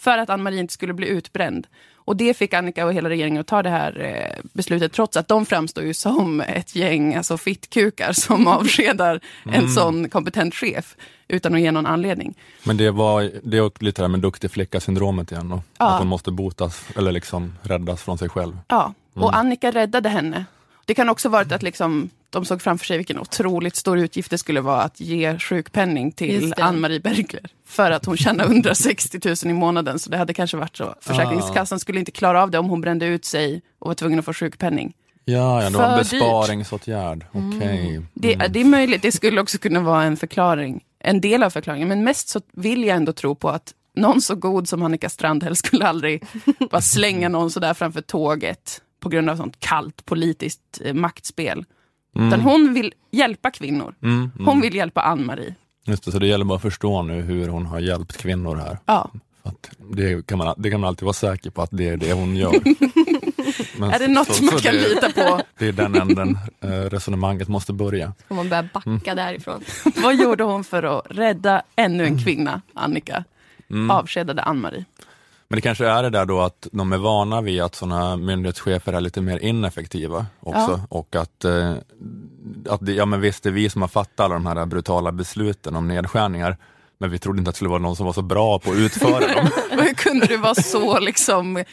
[0.00, 1.66] För att Ann-Marie inte skulle bli utbränd.
[2.06, 5.28] Och det fick Annika och hela regeringen att ta det här eh, beslutet, trots att
[5.28, 10.96] de framstår ju som ett gäng alltså fittkukar som avskedar en sån kompetent chef
[11.28, 12.34] utan att ge någon anledning.
[12.64, 15.48] Men det var det är lite det här med duktig flicka-syndromet igen.
[15.48, 15.62] Då.
[15.78, 15.86] Ja.
[15.86, 18.58] Att hon måste botas eller liksom räddas från sig själv.
[18.68, 20.44] Ja, och Annika räddade henne.
[20.86, 24.38] Det kan också varit att liksom, de såg framför sig vilken otroligt stor utgift det
[24.38, 26.62] skulle vara att ge sjukpenning till det.
[26.62, 27.42] Ann-Marie Bergler.
[27.66, 29.98] För att hon tjänar 160 000 i månaden.
[29.98, 30.94] Så det hade kanske varit så.
[31.00, 34.24] Försäkringskassan skulle inte klara av det om hon brände ut sig och var tvungen att
[34.24, 34.92] få sjukpenning.
[35.24, 37.26] Ja, ja det var en besparingsåtgärd.
[37.32, 38.02] Okej.
[38.14, 38.52] Det, Mm.
[38.52, 40.84] det är möjligt, det skulle också kunna vara en förklaring.
[40.98, 41.88] En del av förklaringen.
[41.88, 45.56] Men mest så vill jag ändå tro på att någon så god som Annika Strandhäll
[45.56, 46.24] skulle aldrig
[46.70, 51.64] bara slänga någon sådär framför tåget på grund av sånt kallt politiskt eh, maktspel.
[52.14, 53.94] Utan hon vill hjälpa kvinnor.
[54.02, 54.46] Mm, mm.
[54.46, 55.54] Hon vill hjälpa Ann-Marie.
[55.86, 58.78] Just det, så det gäller bara att förstå nu hur hon har hjälpt kvinnor här.
[58.86, 59.10] Ja.
[59.42, 61.96] För att det, kan man, det kan man alltid vara säker på att det är
[61.96, 62.52] det hon gör.
[63.80, 65.40] Men Är det något så- man så kan det, lita på?
[65.58, 68.12] Det är den änden eh, resonemanget måste börja.
[68.28, 69.64] Om man börjar backa därifrån.
[70.02, 73.24] Vad gjorde hon för att rädda ännu en kvinna, Annika?
[73.70, 73.90] Mm.
[73.90, 74.84] Avskedade Ann-Marie.
[75.48, 78.92] Men det kanske är det där då att de är vana vid att sådana myndighetschefer
[78.92, 80.80] är lite mer ineffektiva också.
[80.88, 81.74] Och att, eh,
[82.68, 85.76] att ja men visst, det är vi som har fattat alla de här brutala besluten
[85.76, 86.56] om nedskärningar.
[86.98, 88.76] Men vi trodde inte att det skulle vara någon som var så bra på att
[88.76, 89.48] utföra dem.
[89.70, 91.64] Hur kunde du vara så liksom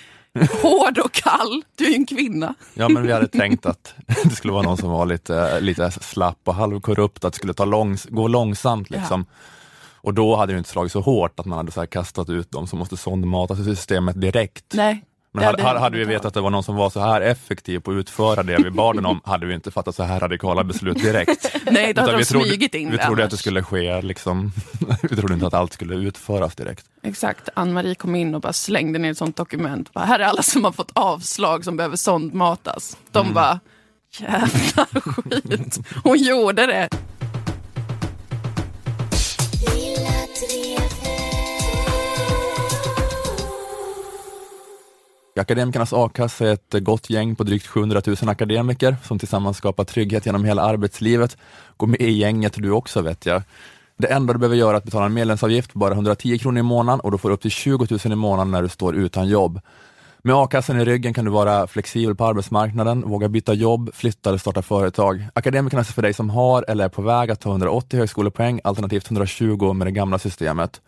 [0.61, 1.63] hård och kall?
[1.75, 2.55] Du är ju en kvinna.
[2.73, 6.39] Ja, men vi hade tänkt att det skulle vara någon som var lite, lite slapp
[6.43, 8.89] och halvkorrupt, att det skulle ta långs, gå långsamt.
[8.89, 9.25] Liksom.
[10.03, 12.67] Och då hade det inte slagit så hårt att man hade så kastat ut dem
[12.67, 14.65] som måste sondmatas i systemet direkt.
[14.73, 15.03] Nej.
[15.35, 17.91] Men hade, hade vi vetat att det var någon som var så här effektiv på
[17.91, 20.97] att utföra det vi bad den om, hade vi inte fattat så här radikala beslut
[21.01, 21.55] direkt.
[21.71, 23.39] Nej, då hade Utan de smugit in vi trodde att det annars.
[23.39, 24.51] skulle ske, liksom,
[25.01, 26.85] vi trodde inte att allt skulle utföras direkt.
[27.03, 27.49] Exakt.
[27.53, 29.93] Ann-Marie kom in och bara slängde ner ett sånt dokument.
[29.93, 32.97] Bara, här är alla som har fått avslag som behöver sondmatas.
[33.11, 33.33] De Mm.
[33.33, 33.59] bara,
[34.17, 35.79] jävla skit.
[36.03, 36.89] Hon gjorde det.
[45.35, 50.25] Akademikernas a-kassa är ett gott gäng på drygt 700 000 akademiker som tillsammans skapar trygghet
[50.25, 51.37] genom hela arbetslivet.
[51.77, 53.41] Gå med i gänget du också vet jag.
[53.97, 56.63] Det enda du behöver göra är att betala en medlemsavgift, på bara 110 kronor i
[56.63, 59.61] månaden och du får upp till 20 000 i månaden när du står utan jobb.
[60.23, 64.39] Med a-kassan i ryggen kan du vara flexibel på arbetsmarknaden, våga byta jobb, flytta eller
[64.39, 65.27] starta företag.
[65.33, 69.05] Akademikerna är för dig som har eller är på väg att ta 180 högskolepoäng, alternativt
[69.05, 70.81] 120 med det gamla systemet.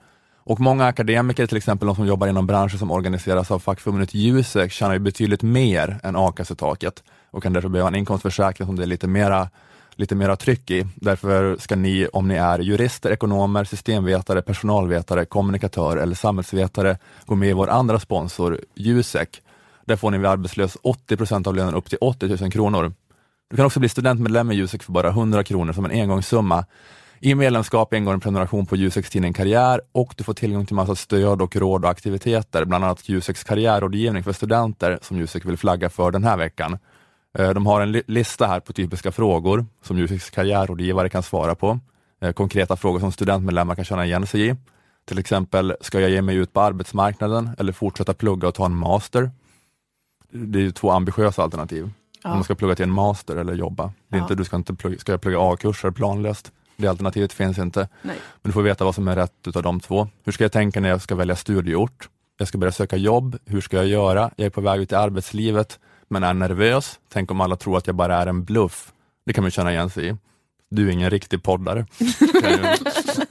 [0.45, 4.71] Och många akademiker, till exempel de som jobbar inom branscher som organiseras av fackförbundet Jusek,
[4.71, 8.87] tjänar ju betydligt mer än a-kassetaket och kan därför behöva en inkomstförsäkring som det är
[8.87, 9.49] lite mera
[9.95, 10.85] lite mera tryck i.
[10.95, 17.49] Därför ska ni, om ni är jurister, ekonomer, systemvetare, personalvetare, kommunikatör eller samhällsvetare, gå med
[17.49, 19.41] i vår andra sponsor Jusek.
[19.85, 22.93] Där får ni vid arbetslös 80 procent av lönen upp till 80 000 kronor.
[23.49, 26.65] Du kan också bli studentmedlem i Jusek för bara 100 kronor som en engångssumma.
[27.25, 30.95] I medlemskap ingår en prenumeration på Juseks tidning Karriär och du får tillgång till massa
[30.95, 35.89] stöd och råd och aktiviteter, bland annat Juseks karriärrådgivning för studenter som Jusek vill flagga
[35.89, 36.77] för den här veckan.
[37.37, 41.55] Eh, De har en li- lista här på typiska frågor som Juseks karriärrådgivare kan svara
[41.55, 41.79] på.
[42.21, 44.55] Eh, Konkreta frågor som studentmedlemmar kan känna igen sig i.
[45.07, 48.75] Till exempel, ska jag ge mig ut på arbetsmarknaden eller fortsätta plugga och ta en
[48.75, 49.31] master?
[50.31, 51.89] Det är ju två ambitiösa alternativ.
[52.23, 52.29] Ja.
[52.29, 53.83] Om man ska plugga till en master eller jobba.
[54.07, 54.23] Det är Ja.
[54.23, 56.51] inte, du ska inte plugga, ska jag plugga A-kurser planlöst?
[56.75, 57.79] Det alternativet finns inte.
[58.01, 58.15] Nej.
[58.41, 60.07] Men du får veta vad som är rätt utav de två.
[60.23, 62.09] Hur ska jag tänka när jag ska välja studieort?
[62.37, 63.37] Jag ska börja söka jobb.
[63.45, 64.31] Hur ska jag göra?
[64.35, 66.99] Jag är på väg ut i arbetslivet men är nervös.
[67.09, 68.91] Tänk om alla tror att jag bara är en bluff.
[69.25, 70.15] Det kan man känna igen sig i.
[70.69, 71.85] Du är ingen riktig poddare.
[72.19, 72.57] Det kan, ju,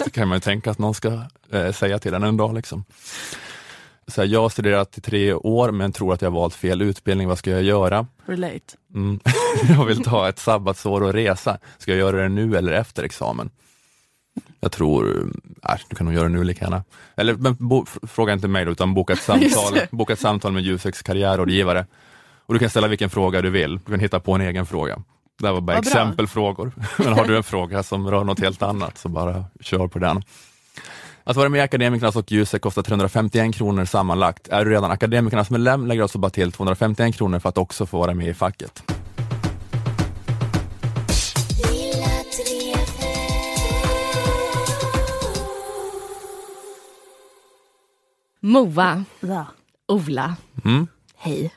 [0.05, 2.55] det kan man ju tänka att någon ska eh, säga till en en dag.
[2.55, 2.85] Liksom.
[4.07, 6.83] Så här, jag har studerat i tre år men tror att jag har valt fel
[6.83, 7.29] utbildning.
[7.29, 8.07] Vad ska jag göra?
[8.27, 8.77] Relate.
[8.95, 9.21] Mm.
[9.69, 11.59] Jag vill ta ett sabbatsår och resa.
[11.79, 13.51] Ska jag göra det nu eller efter examen?
[14.61, 15.33] Jag tror,
[15.69, 16.85] äh, du kan nog göra det nu lika gärna.
[17.17, 20.63] Eller men, bo, fråga inte mig då, utan boka ett samtal, boka ett samtal med
[20.63, 21.87] Juseks karriärrådgivare.
[22.47, 23.79] Och du kan ställa vilken fråga du vill.
[23.85, 25.03] Du kan hitta på en egen fråga.
[25.41, 26.73] Det här var bara Vad exempelfrågor.
[26.99, 30.23] Men har du en fråga som rör något helt annat så bara kör på den.
[31.25, 34.49] Att vara med i Akademikernas och Jusek kostar 351 kronor sammanlagt.
[34.49, 37.87] Är du redan Akademikernas medlem lägger du alltså bara till 251 kronor för att också
[37.87, 38.83] få vara med i facket.
[48.41, 49.47] Moa, Ja.
[49.89, 50.87] Ola, Mm.
[51.17, 51.51] hej.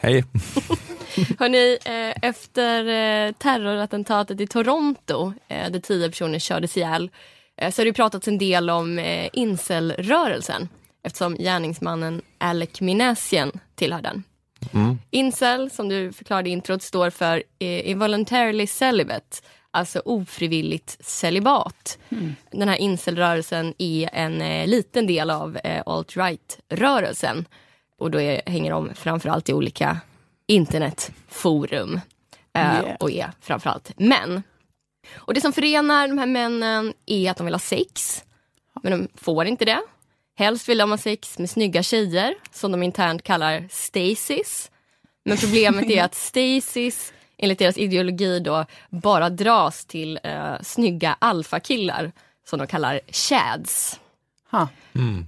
[0.00, 0.24] Hej!
[1.38, 7.10] Hörrni, eh, efter eh, terrorattentatet i Toronto, eh, där tio personer kördes ihjäl,
[7.70, 10.68] så har det pratats en del om eh, incelrörelsen
[11.02, 14.22] eftersom gärningsmannen Alec Minassian tillhör den.
[14.72, 14.98] Mm.
[15.10, 19.36] Incel, som du förklarade i introt, står för eh, involuntarily celibate,
[19.70, 21.98] alltså ofrivilligt celibat.
[22.50, 27.44] Den här incelrörelsen är en eh, liten del av eh, alt-right-rörelsen
[27.98, 30.00] och då är, hänger de framförallt i olika
[30.46, 32.00] internetforum eh,
[32.54, 32.96] Yeah.
[33.00, 34.42] och är framförallt män.
[35.14, 38.24] Och det som förenar de här männen är att de vill ha sex,
[38.82, 39.80] men de får inte det.
[40.38, 44.70] Helst vill de ha sex med snygga tjejer, som de internt kallar stasis.
[45.24, 52.12] Men problemet är att stasis, enligt deras ideologi, då, bara dras till eh, snygga alfakillar,
[52.48, 54.00] som de kallar chads.
[54.56, 54.68] Ha.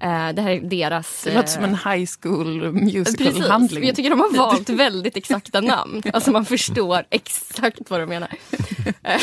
[0.01, 1.23] Eh, det här är deras...
[1.25, 3.87] Det låter eh, som en high school Precis, musical-handling.
[3.87, 6.03] jag tycker de har valt väldigt exakta namn.
[6.13, 8.29] Alltså man förstår exakt vad de menar.
[9.03, 9.21] Eh,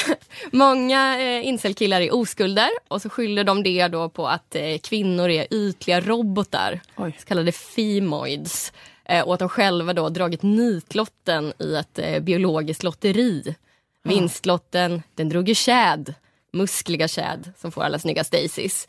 [0.51, 5.29] Många eh, incelkillar är oskulder och så skyller de det då på att eh, kvinnor
[5.29, 7.15] är ytliga robotar, Oj.
[7.19, 8.73] så kallade femoids.
[9.05, 13.55] Eh, och att de själva då dragit nitlotten i ett eh, biologiskt lotteri.
[14.03, 16.13] Vinstlotten, den drog ju Chad,
[16.53, 18.87] muskliga Chad som får alla snygga Stasis.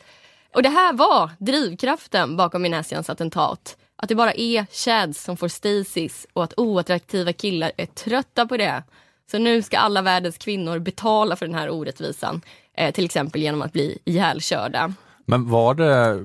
[0.57, 3.77] Och det här var drivkraften bakom Minassians attentat.
[3.95, 8.57] Att det bara är Chads som får Stasis och att oattraktiva killar är trötta på
[8.57, 8.83] det.
[9.31, 12.41] Så nu ska alla världens kvinnor betala för den här orättvisan.
[12.73, 14.93] Eh, till exempel genom att bli ihjälkörda.
[15.25, 16.23] Men var det,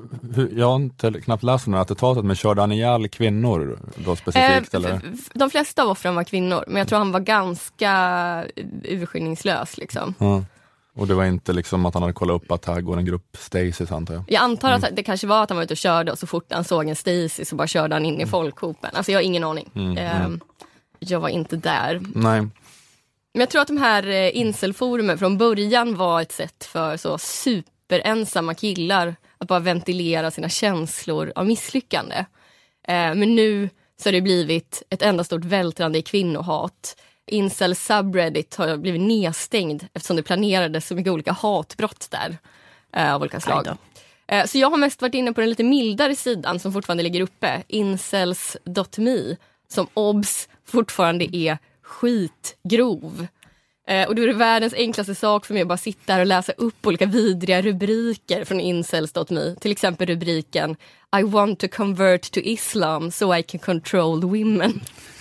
[0.57, 4.17] jag har inte knappt läst om det här attentatet, men körde han ihjäl kvinnor då
[4.17, 4.75] specifikt?
[4.75, 5.01] Eh, eller?
[5.35, 8.45] De flesta av offren var kvinnor, men jag tror han var ganska
[8.85, 9.79] urskillningslös.
[9.79, 10.15] Liksom.
[10.19, 10.45] Ja.
[10.95, 13.37] Och det var inte liksom att han hade kollat upp att här går en grupp
[13.39, 14.25] Stasis antar jag?
[14.29, 16.53] Jag antar att det kanske var att han var ute och körde och så fort
[16.53, 18.91] han såg en Stacy så bara körde han in i folkhopen.
[18.95, 19.71] Alltså jag har ingen aning.
[19.75, 20.41] Mm, Eh, mm.
[20.99, 22.01] Jag var inte där.
[22.15, 22.41] Nej.
[23.35, 27.19] Men jag tror att de här eh, incelforumen från början var ett sätt för så
[27.19, 32.17] superensamma killar att bara ventilera sina känslor av misslyckande.
[32.89, 33.69] Eh, men nu
[34.03, 36.97] så har det blivit ett enda stort vältrande i kvinnohat.
[37.33, 42.37] Incel subreddit har blivit nedstängd eftersom det planerades så mycket olika hatbrott där
[42.97, 43.67] eh, av olika slag.
[44.27, 47.21] Eh, Så jag har mest varit inne på den lite mildare sidan som fortfarande ligger
[47.21, 49.37] uppe, incels.me,
[49.69, 53.27] som obs fortfarande är skitgrov.
[53.87, 56.27] Eh, och då är det världens enklaste sak för mig att bara sitta här och
[56.27, 59.55] läsa upp olika vidriga rubriker från incels.me.
[59.61, 60.77] Till exempel rubriken
[61.19, 64.81] I want to convert to Islam so I can control women.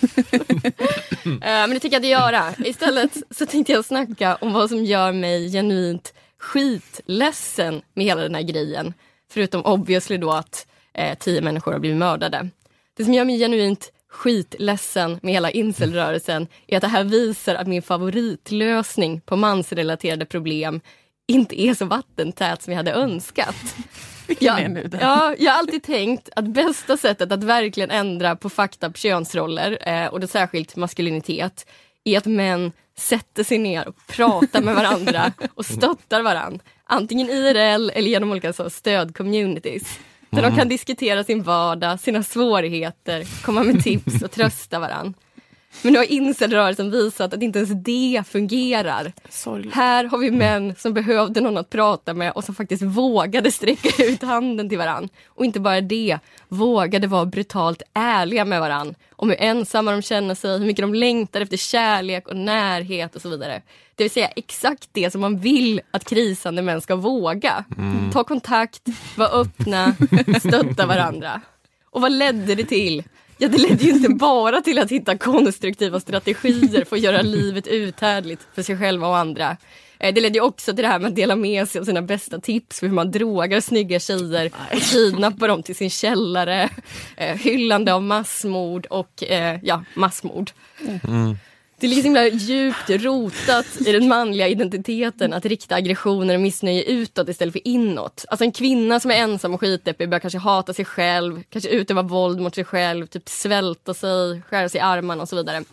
[1.24, 2.54] eh, men det tänker jag inte göra.
[2.64, 8.34] Istället så tänkte jag snacka om vad som gör mig genuint skitledsen med hela den
[8.34, 8.94] här grejen.
[9.30, 12.48] Förutom obviously då att eh, tio människor har blivit mördade.
[12.96, 17.66] Det som gör mig genuint skitledsen med hela incelrörelsen är att det här visar att
[17.66, 20.80] min favoritlösning på mansrelaterade problem
[21.28, 23.56] inte är så vattentät som jag hade önskat.
[24.26, 25.00] Vilken är Jag, nu den?
[25.00, 29.78] ja, jag har alltid tänkt att bästa sättet att verkligen ändra på fakta på könsroller
[29.88, 31.66] eh, och då särskilt maskulinitet
[32.04, 36.64] är att män sätter sig ner och pratar med varandra och stöttar varandra.
[36.84, 39.98] Antingen IRL eller genom olika så, stödcommunities.
[40.32, 45.12] Där de kan diskutera sin vardag, sina svårigheter, komma med tips och trösta varandra.
[45.82, 49.12] Men nu har incelrörelsen visat att inte ens det fungerar.
[49.28, 49.74] Sorgligt.
[49.74, 54.04] Här har vi män som behövde någon att prata med och som faktiskt vågade sträcka
[54.04, 55.08] ut handen till varann.
[55.26, 56.18] Och inte bara det,
[56.48, 58.94] vågade vara brutalt ärliga med varann.
[59.10, 63.22] Om hur ensamma de känner sig, hur mycket de längtar efter kärlek och närhet och
[63.22, 63.62] så vidare.
[64.02, 67.64] Det vill säga exakt det som man vill att krisande män ska våga.
[68.12, 68.82] Ta kontakt,
[69.16, 69.94] vara öppna,
[70.40, 71.40] stötta varandra.
[71.90, 73.02] Och vad ledde det till?
[73.38, 77.66] Ja, det ledde ju inte bara till att hitta konstruktiva strategier för att göra livet
[77.66, 79.56] uthärdligt för sig själva och andra.
[79.98, 82.02] Eh, Det ledde ju också till det här med att dela med sig av sina
[82.02, 86.68] bästa tips för hur man drogar snygga tjejer och kidnappar dem till sin källare.
[87.16, 90.50] Eh, Hyllande av massmord och eh, ja, massmord.
[91.82, 96.82] Det ligger så himla djupt rotat i den manliga identiteten att rikta aggressioner och missnöje
[96.82, 98.24] utåt istället för inåt.
[98.28, 102.02] Alltså en kvinna som är ensam och skitdeppig börjar kanske hata sig själv, kanske utöva
[102.02, 105.64] våld mot sig själv, typ svälta sig, skära sig i armarna och så vidare.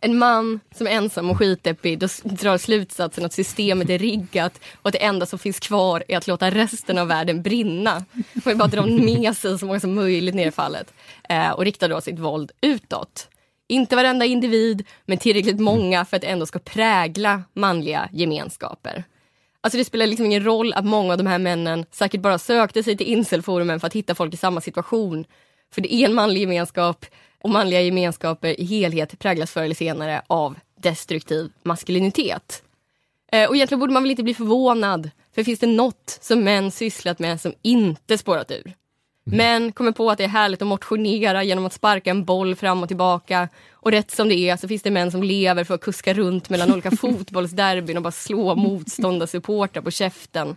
[0.00, 4.86] En man som är ensam och skitdeppig då drar slutsatsen att systemet är riggat och
[4.88, 8.04] att det enda som finns kvar är att låta resten av världen brinna.
[8.12, 10.92] Man vill bara dra med sig så många som möjligt ner i fallet
[11.28, 13.28] eh, och riktar då sitt våld utåt.
[13.70, 19.04] Inte varenda individ, men tillräckligt många för att ändå ska prägla manliga gemenskaper.
[19.60, 22.82] Alltså det spelar liksom ingen roll att många av de här männen säkert bara sökte
[22.82, 25.24] sig till incelforumen för att hitta folk i samma situation.
[25.74, 27.06] För det är en manlig gemenskap
[27.42, 32.62] och manliga gemenskaper i helhet präglas förr eller senare av destruktiv maskulinitet.
[33.32, 35.10] Eh, och egentligen borde man väl inte bli förvånad.
[35.34, 38.74] För finns det något som män sysslat med som inte spårat ur?
[39.32, 42.82] Män kommer på att det är härligt att motionera genom att sparka en boll fram
[42.82, 43.48] och tillbaka.
[43.72, 46.50] Och rätt som det är så finns det män som lever för att kuska runt
[46.50, 50.56] mellan olika fotbollsderbyn och bara slå motståndarsupportrar på käften.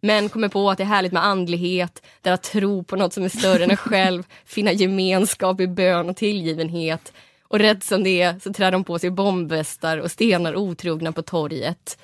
[0.00, 3.24] Män kommer på att det är härligt med andlighet, där att tro på något som
[3.24, 7.12] är större än en själv, finna gemenskap i bön och tillgivenhet.
[7.42, 11.22] Och rätt som det är så trär de på sig bombvästar och stenar otrogna på
[11.22, 11.98] torget.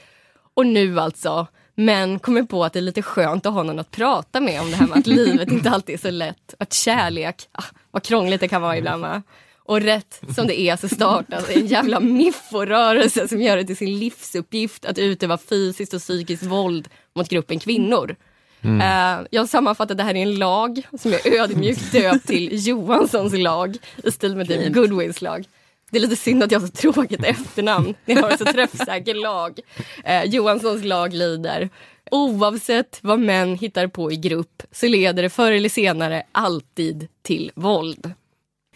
[0.55, 1.47] Och nu alltså,
[1.79, 4.71] män kommer på att det är lite skönt att ha någon att prata med om
[4.71, 6.55] det här med att livet inte alltid är så lätt.
[6.59, 9.23] Att kärlek, ah, vad krångligt det kan vara ibland va?
[9.59, 13.99] Och rätt som det är så startas en jävla mifforörelse som gör det till sin
[13.99, 18.17] livsuppgift att utöva fysiskt och psykiskt våld mot gruppen kvinnor.
[18.63, 23.77] Eh, jag sammanfattar det här i en lag som är ödmjukt döpt till Johanssons lag
[24.05, 25.45] i stil med David Goodwins lag.
[25.91, 27.95] Det är lite synd att jag har så tråkigt efternamn.
[28.05, 29.61] Ni har en så träffsäker lag.
[30.05, 31.69] Eh, Johanssons lag lyder
[32.11, 37.53] Oavsett vad män hittar på i grupp så leder det förr eller senare alltid till
[37.55, 38.13] våld.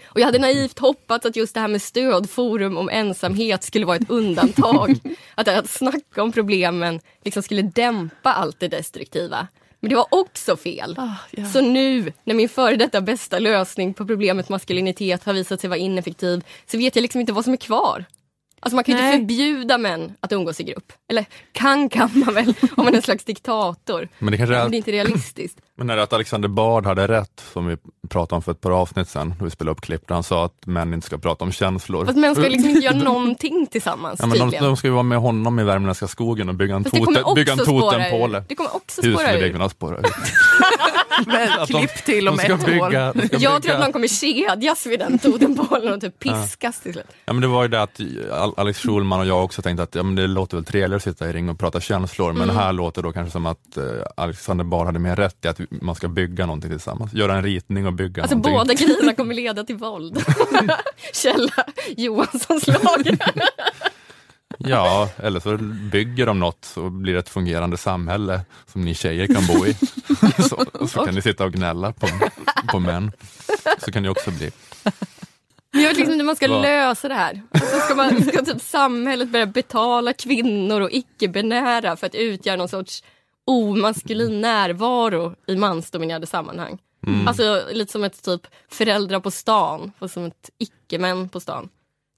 [0.05, 3.97] Och jag hade naivt hoppats att just det här med stödforum om ensamhet skulle vara
[3.97, 4.99] ett undantag.
[5.35, 9.49] Att, att snacka om problemen liksom skulle dämpa allt det destruktiva.
[9.83, 10.95] Men det var också fel.
[10.99, 11.45] Ah, ja.
[11.45, 15.79] Så nu, när min före detta bästa lösning på problemet maskulinitet har visat sig vara
[15.79, 18.05] ineffektiv, så vet jag liksom inte vad som är kvar.
[18.65, 20.93] Alltså man kan ju inte förbjuda män att umgås i grupp.
[21.11, 24.09] Eller kan kan man väl om man är en slags diktator.
[24.19, 25.59] Men det kanske är, Men det är inte realistiskt.
[25.77, 27.77] men är det att Alexander Bard hade rätt, som vi
[28.09, 30.45] pratade om för ett par avsnitt sedan, då vi spelade upp klipp, där han sa
[30.45, 32.07] att män inte ska prata om känslor.
[32.07, 34.65] Fast män ska liksom inte göra någonting tillsammans Ja, men de, tydligen.
[34.65, 36.83] de ska ju vara med honom i värmländska skogen och bygga en,
[37.35, 38.39] bygga totempåle.
[38.39, 38.45] ur.
[38.49, 39.17] Det kommer också spåra ur.
[39.19, 40.05] Husförläggningarna spårar ur.
[41.27, 42.67] Med klipp till om ett år.
[42.67, 46.93] bygga, ska Jag tror att någon kommer kedjas vid den totempålen och typ piskas till
[46.93, 47.07] slut.
[47.25, 48.01] Ja, men det var ju det att
[48.33, 51.03] Al- Alex Schulman och jag också tänkte att ja, men det låter väl trevligare att
[51.03, 52.57] sitta i ring och prata känslor, men Mm.
[52.57, 53.85] här låter då kanske som att eh,
[54.17, 57.13] Alexander Bard hade mer rätt i att man ska bygga någonting tillsammans.
[57.15, 58.53] Göra en ritning och bygga Alltså någonting.
[58.59, 60.25] båda grejerna kommer leda till våld.
[61.13, 61.65] Källa
[61.97, 63.17] Johanssons lag.
[64.59, 65.57] Ja, eller så
[65.93, 69.75] bygger de något så blir ett fungerande samhälle som ni tjejer kan bo i.
[70.49, 72.09] så, så kan ni sitta och gnälla på,
[72.69, 73.13] på män.
[73.79, 74.51] Så kan det också bli.
[75.71, 76.63] Jag vet liksom hur man ska Va?
[76.63, 77.43] lösa det här.
[77.51, 82.69] Alltså ska, man, ska typ samhället börja betala kvinnor och icke-binära för att utgöra någon
[82.69, 83.03] sorts
[83.47, 86.79] omaskulin närvaro i mansdominerade sammanhang.
[87.07, 87.29] Mm.
[87.29, 91.69] Alltså lite som ett typ föräldrar på stan, och som ett icke-män på stan.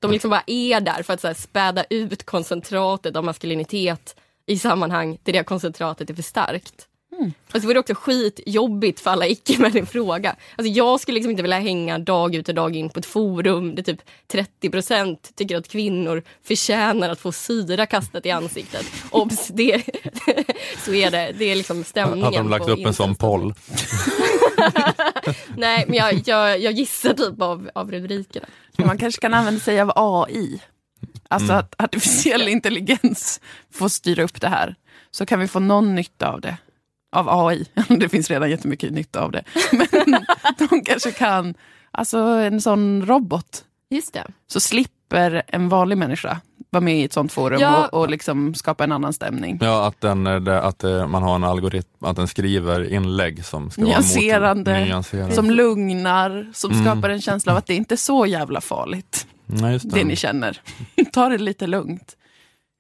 [0.09, 4.59] De liksom bara är där för att så här, späda ut koncentratet av maskulinitet i
[4.59, 6.89] sammanhang där det koncentratet är för starkt.
[7.19, 7.33] Mm.
[7.47, 10.37] Alltså det vore också skitjobbigt för alla icke-män i fråga.
[10.57, 13.75] Alltså jag skulle liksom inte vilja hänga dag ut och dag in på ett forum
[13.75, 14.01] där typ
[14.63, 18.87] 30% tycker att kvinnor förtjänar att få syra kastat i ansiktet.
[19.11, 19.83] Obs, det,
[20.85, 21.35] så är det.
[21.39, 22.25] Det är liksom stämningen.
[22.25, 23.55] Hade de lagt upp en sån poll?
[25.57, 28.47] Nej, men jag, jag, jag gissar typ av, av rubrikerna.
[28.79, 30.63] Man kanske kan använda sig av AI.
[31.29, 31.59] Alltså Mm.
[31.61, 33.41] att artificiell intelligens
[33.73, 34.75] får styra upp det här.
[35.11, 36.57] Så kan vi få någon nytta av det.
[37.17, 37.67] Av AI.
[37.89, 39.45] Det finns redan jättemycket nytta av det.
[39.73, 40.25] Men
[40.69, 41.55] de kanske kan,
[41.91, 43.65] alltså en sån robot.
[43.91, 44.27] Just det.
[44.47, 46.41] Så slipper en vanlig människa
[46.75, 47.87] vara med i ett sånt forum Ja.
[47.93, 49.59] och, och liksom skapa en annan stämning.
[49.63, 53.71] Ja, att, den, det- att eh, man har en algoritm, att den skriver inlägg som
[53.71, 55.35] ska vara Nyanserande, mot, nyanserande.
[55.35, 56.85] Som lugnar, som Mm.
[56.85, 59.27] skapar en känsla av att det inte är så jävla farligt.
[59.47, 60.61] Nej, just det ni känner.
[61.13, 62.17] Ta det lite lugnt.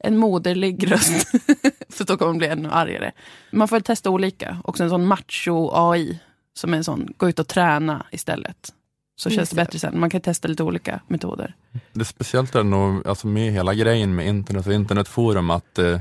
[0.04, 1.26] En moderlig röst.
[1.92, 3.12] För då kommer man bli ännu argare.
[3.50, 4.58] Man får väl testa olika.
[4.64, 6.18] Också en sån macho-AI.
[6.56, 8.68] Som är en sån, gå ut och träna istället.
[9.16, 10.00] Så känns Just det bättre sen.
[10.00, 11.54] Man kan testa lite olika metoder.
[11.92, 16.00] Det speciellt är nog alltså med hela grejen med internet och internetforum att eh,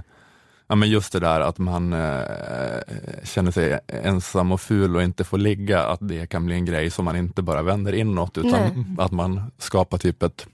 [0.68, 2.20] ja, men just det där att man eh,
[3.24, 6.90] känner sig ensam och ful och inte får ligga, att det kan bli en grej
[6.90, 8.86] som man inte bara vänder inåt utan Nej.
[8.98, 10.48] att man skapar typ ett,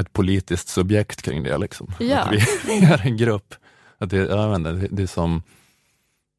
[0.00, 1.58] ett politiskt subjekt kring det.
[1.58, 1.94] Liksom.
[1.98, 2.18] Ja.
[2.18, 2.32] Att
[2.66, 3.54] vi är en grupp.
[3.98, 5.42] Att det, jag vet inte, det, det är som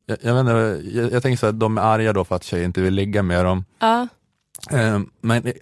[0.06, 2.44] jag, jag, vet inte, jag, jag tänker så att de är arga då för att
[2.44, 3.66] tjejer inte vill ligga med dem.
[3.80, 4.08] Ja.
[4.72, 5.54] Eh, men eh,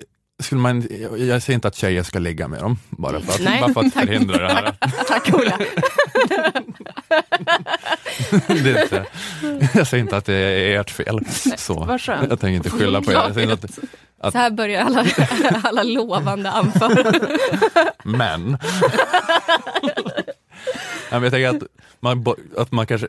[0.43, 0.87] skulle man,
[1.17, 3.81] jag, säger inte att tjejer ska ligga med dem, bara för att, Nej, bara för
[3.81, 4.05] att tack.
[4.05, 4.75] förhindra det här.
[5.07, 5.57] Tack Ola.
[8.47, 9.05] Det är inte,
[9.73, 11.19] jag säger inte att det är ert fel.
[11.57, 11.73] Så.
[11.85, 12.29] vad skönt.
[12.29, 13.15] Jag tänker inte skylla på er.
[13.15, 13.63] Jag att,
[14.21, 15.05] att, Så här börjar alla,
[15.63, 17.37] alla lovande anföranden.
[18.03, 18.57] men
[21.11, 21.63] jag tänker att
[21.99, 22.25] man,
[22.57, 23.07] att man kanske,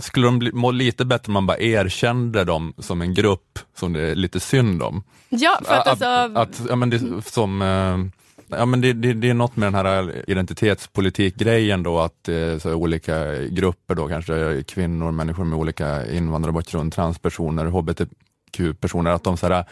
[0.00, 3.92] skulle de bli, må lite bättre om man bara erkände dem som en grupp som
[3.92, 5.02] det är lite synd om.
[5.28, 6.06] Ja, för att alltså...
[6.34, 9.74] att, ja, men det, som, eh, ja, men det, det, det är något med den
[9.74, 16.92] här identitetspolitik-grejen då, att eh, så olika grupper då, kanske kvinnor, människor med olika invandrarbakgrund,
[16.92, 19.64] transpersoner, hbtq-personer, att de så här,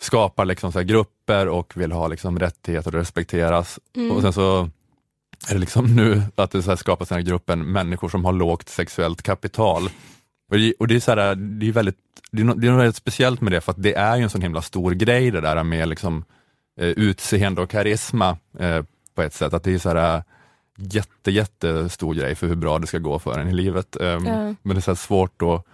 [0.00, 3.78] skapar liksom så grupper och vill ha liksom, rättigheter och respekteras.
[3.96, 4.10] Mm.
[4.10, 4.70] Och sen så
[5.48, 8.68] är det liksom nu att det så skapas den här gruppen människor som har lågt
[8.68, 9.82] sexuellt kapital.
[10.50, 11.98] Och det, och det är, så här, det är väldigt
[12.32, 14.22] det är, något, det är något väldigt speciellt med det, för att det är ju
[14.22, 16.24] en sån himla stor grej det där med liksom,
[16.80, 18.82] eh, utseende och karisma eh,
[19.14, 19.54] på ett sätt.
[19.54, 20.22] Att det är så här,
[20.76, 23.96] jätte, jättestor grej för hur bra det ska gå för en i livet.
[23.96, 24.18] Eh, Ja.
[24.62, 25.66] Men det är så svårt att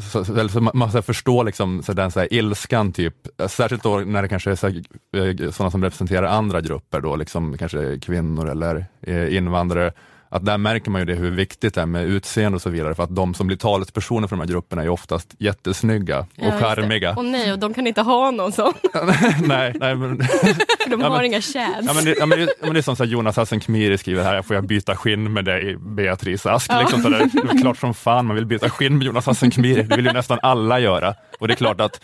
[0.00, 3.14] så, så, så man, man så förstår liksom, så den så här ilskan, typ,
[3.48, 4.82] särskilt då när det kanske är så här,
[5.16, 9.92] eh, sådana som representerar andra grupper, då, liksom, kanske kvinnor eller eh, invandrare,
[10.32, 12.94] att där märker man ju det hur viktigt det är med utseende och så vidare,
[12.94, 16.58] för att de som blir talespersoner för de här grupperna är oftast jättesnygga och Ja,
[16.60, 17.14] charmiga.
[17.16, 18.72] Och nej, och de kan inte ha någon sån,
[19.44, 20.18] nej, nej, men,
[20.88, 21.86] de Ja, har men- inga chads.
[21.86, 23.98] Ja, men det, ja, men det, ja, men det är som så Jonas Hassan Khemiri
[23.98, 26.72] skriver här, får jag byta skinn med dig Beatrice Ask?
[26.72, 26.80] Ja.
[26.80, 29.50] Liksom så där, det är klart som fan man vill byta skinn med Jonas Hassan
[29.50, 31.14] Khemiri, det vill ju nästan alla göra.
[31.38, 32.00] Och det är klart att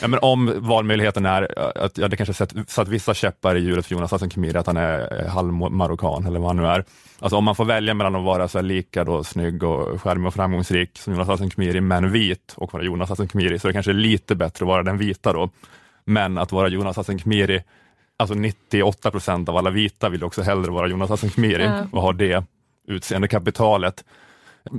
[0.00, 3.86] Ja, men om valmöjligheten är att jag hade kanske sett, satt vissa käppar i hjulet
[3.86, 6.84] för Jonas Hassan Khemiri, att han är eh, halvmarockan eller vad han nu är.
[7.18, 10.34] Alltså om man får välja mellan att vara så lika då, snygg och charmig och
[10.34, 13.72] framgångsrik som Jonas Hassan Khemiri, men vit och vara Jonas Hassan Khemiri, så är det
[13.72, 15.50] kanske lite bättre att vara den vita då.
[16.04, 17.62] Men att vara Jonas Hassan Khemiri,
[18.16, 21.86] alltså 98 procent av alla vita vill också hellre vara Jonas Hassan Khemiri Ja.
[21.92, 22.44] och ha det
[22.88, 24.04] utseendekapitalet.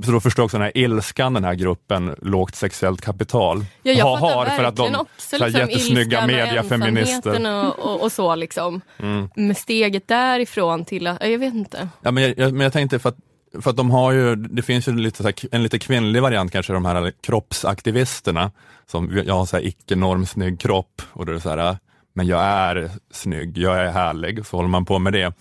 [0.05, 3.91] Så då förstår jag också den här ilskan den här gruppen lågt sexuellt kapital Ja,
[3.91, 7.65] jag har för att de också liksom, jättesnygga mediafeminister.
[7.67, 8.81] Och, och, och så liksom.
[8.99, 9.29] Mm.
[9.35, 11.89] Med steget därifrån till att, ja, jag vet inte.
[12.01, 13.17] Ja, men, jag, jag, men jag tänkte för att,
[13.63, 16.73] för att de har ju, det finns ju lite här, en lite kvinnlig variant kanske,
[16.73, 18.51] de här kroppsaktivisterna,
[18.85, 21.77] som jag har så här icke-normsnygg kropp och då är det så här,
[22.13, 25.33] men jag är snygg, jag är härlig, så håller man på med det.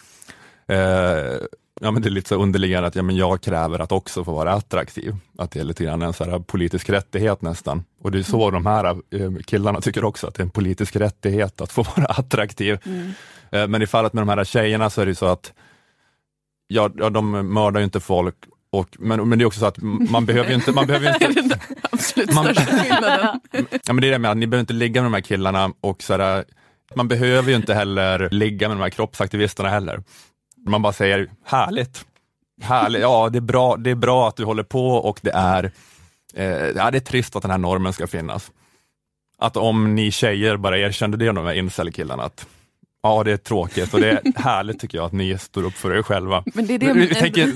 [0.74, 1.36] Eh,
[1.80, 4.32] ja, men det är lite så underliggande att ja, men jag kräver att också få
[4.32, 7.84] vara attraktiv, att det är lite grann en så här politisk rättighet nästan.
[8.02, 10.96] Och det är så de här eh, killarna tycker också, att det är en politisk
[10.96, 12.78] rättighet att få vara attraktiv.
[13.52, 15.52] Eh, Men i fallet med de här tjejerna så är det så att
[16.68, 18.34] ja, ja, de mördar ju inte folk,
[18.72, 21.60] och, men, men det är också så att man behöver ju inte, man behöver inte
[21.90, 23.40] absolut Man- största skillnaden.
[23.86, 25.72] Ja, men det är det med att ni behöver inte ligga med de här killarna
[25.80, 26.44] och så här,
[26.94, 30.02] Man behöver ju inte heller ligga med de här kroppsaktivisterna heller.
[30.66, 32.04] Man bara säger härligt,
[32.62, 35.72] härligt, ja det är bra, det är bra att du håller på och det är,
[36.34, 38.52] eh, ja, det är trist att den här normen ska finnas.
[39.38, 42.46] Att om ni tjejer bara erkände det, de här incel-killarna, att
[43.02, 45.94] Ja, det är tråkigt och det är härligt tycker jag att ni står upp för
[45.98, 46.42] er själva.
[46.54, 47.46] Men det är det, vi, tänker,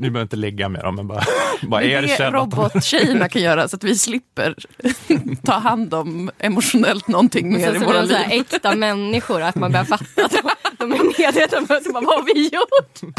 [0.00, 1.22] ni, behöver inte ligga med dem, men bara,
[1.62, 4.54] bara det är det robottjejerna kan göra så att vi slipper
[5.44, 8.26] ta hand om emotionellt någonting mer i så våra så liv.
[8.30, 12.34] äkta människor, att man börjar fatta att de, de är medvetna om att vad har
[12.34, 13.14] vi gjort?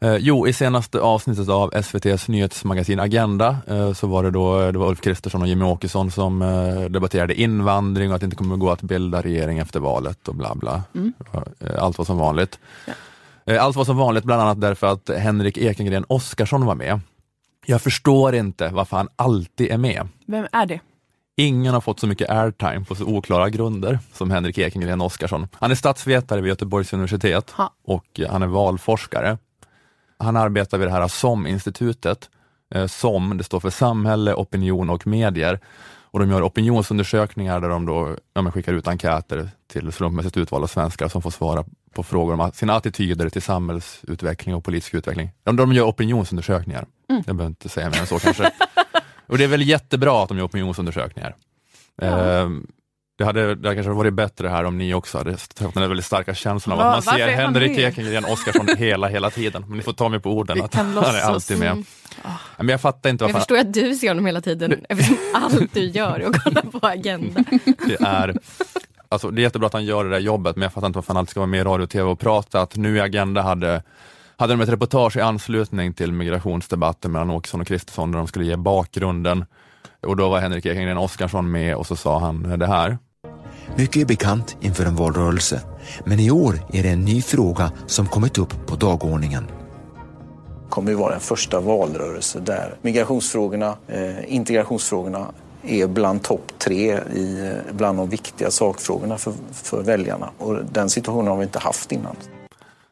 [0.00, 4.78] Eh, jo, i senaste avsnittet av SVTs nyhetsmagasin Agenda så så var det då det
[4.78, 8.54] var Ulf Kristersson och Jimmy Åkesson som eh, debatterade invandring och att det inte kommer
[8.54, 10.82] att gå att bilda regering efter valet och bla bla.
[10.94, 11.12] Mm.
[11.60, 12.58] Eh, Allt var som vanligt.
[13.44, 17.00] Eh, Allt var som vanligt bland annat därför att Henrik Ekengren Oskarsson var med.
[17.66, 20.08] Jag förstår inte varför han alltid är med.
[20.26, 20.80] Vem är det?
[21.36, 25.48] Ingen har fått så mycket airtime på så oklara grunder som Henrik Ekengren Oskarsson.
[25.52, 27.70] Han är statsvetare vid Göteborgs universitet Ha.
[27.84, 29.38] och han är valforskare.
[30.18, 32.30] Han arbetar vid det här SOM-institutet.
[32.74, 35.60] Eh, SOM, det står för samhälle, opinion och medier.
[36.10, 41.08] Och de gör opinionsundersökningar där de då, ja, skickar ut enkäter till slumpmässigt utvalda svenskar
[41.08, 41.64] som får svara
[41.94, 45.30] på frågor om sina attityder till samhällsutveckling och politisk utveckling.
[45.44, 46.86] De, de gör opinionsundersökningar.
[47.06, 48.50] Jag behöver inte säga mer än så kanske.
[49.26, 51.36] Och det är väl jättebra att de gör opinionsundersökningar.
[52.02, 52.66] Ehm,
[53.18, 55.36] det hade, det hade kanske varit bättre här om ni också hade
[55.74, 57.78] den väldigt starka känslan av att man ser Henrik?
[57.78, 59.64] Ekengren Oskarsson hela, hela tiden.
[59.68, 61.70] Men ni får ta mig på orden Vi att han är alltid med.
[61.70, 61.84] Mm.
[62.56, 65.16] Men jag fattar inte Jag varför förstår ju att du ser honom hela tiden eftersom
[65.34, 67.44] allt du gör är att kolla på Agenda.
[67.86, 68.34] det är
[69.08, 71.12] Alltså, det är jättebra att han gör det där jobbet, men jag fattar inte varför
[71.12, 72.60] han alltid ska vara med i radio och tv och prata.
[72.60, 73.82] Att nu i Agenda hade,
[74.36, 78.44] hade de ett reportage i anslutning till migrationsdebatten mellan Åkesson och Kristersson, där de skulle
[78.44, 79.44] ge bakgrunden.
[80.00, 82.98] Och då var Henrik Ekengren Oskarsson med och så sa han det här.
[83.76, 85.62] Mycket är bekant inför en valrörelse,
[86.04, 89.46] men i år är det en ny fråga som kommit upp på dagordningen.
[90.68, 95.26] kommer ju vara en första valrörelse där migrationsfrågorna, eh, integrationsfrågorna
[95.62, 100.30] är bland topp tre i, eh, bland de viktiga sakfrågorna för, för väljarna.
[100.38, 102.16] Och den situationen har vi inte haft innan.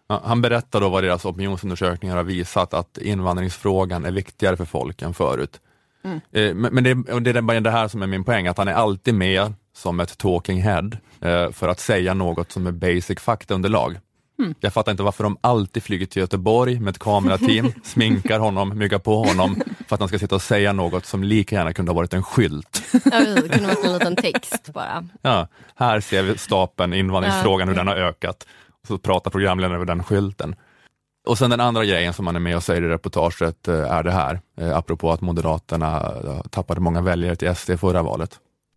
[0.09, 5.14] Han berättar då vad deras opinionsundersökningar har visat, att invandringsfrågan är viktigare för folk än
[5.14, 5.61] förut.
[6.05, 6.20] Mm.
[6.33, 8.59] Eh, Men, men det, och det är bara det här som är min poäng, att
[8.59, 12.72] han är alltid med som ett talking head eh, för att säga något som är
[12.72, 13.99] basic faktaunderlag.
[14.39, 14.55] Mm.
[14.61, 18.99] Jag fattar inte varför de alltid flyger till Göteborg med ett kamerateam, sminkar honom, myggar
[18.99, 21.97] på honom för att han ska sitta och säga något som lika gärna kunde ha
[21.97, 22.83] varit en skylt.
[23.05, 25.09] Ja, det kunde varit en liten text bara.
[25.22, 28.47] Ja, här ser vi stapeln invandringsfrågan, hur den har ökat.
[28.89, 30.57] Så pratar programledaren över den skylten.
[31.27, 34.03] Och sen den andra grejen som man är med och säger i reportaget eh, är
[34.03, 38.41] det här, eh, apropå att Moderaterna eh, tappade många väljare till SD förra valet.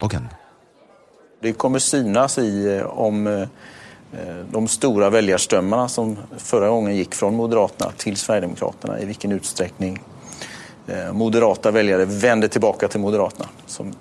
[0.00, 0.28] Dagen.
[1.40, 3.40] Det kommer synas i eh, om eh,
[4.12, 10.02] eh, de stora väljarströmmarna som förra gången gick från Moderaterna till Sverigedemokraterna, i vilken utsträckning
[11.12, 13.48] moderata väljare vände tillbaka till Moderaterna.
[13.66, 13.92] Som,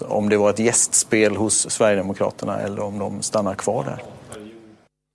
[0.00, 4.02] om det var ett gästspel hos Sverigedemokraterna eller om de stannar kvar där.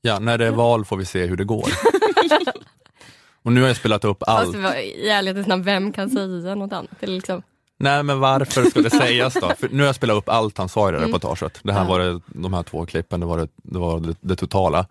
[0.02, 1.70] Ja, när det är val får vi se hur det går.
[3.44, 4.56] Och nu har jag spelat upp allt.
[4.56, 6.92] Alltså, I ärlighetens namn, vem kan säga något annat?
[7.00, 7.42] Liksom,
[7.80, 9.52] Nej, men varför ska det sägas då?
[9.60, 11.10] För nu har jag spelat upp allt han sa i det Mm.
[11.10, 11.60] reportaget.
[11.64, 11.88] Det här Ja.
[11.88, 14.86] var det, de här två klippen, det var det, det, var det, det totala.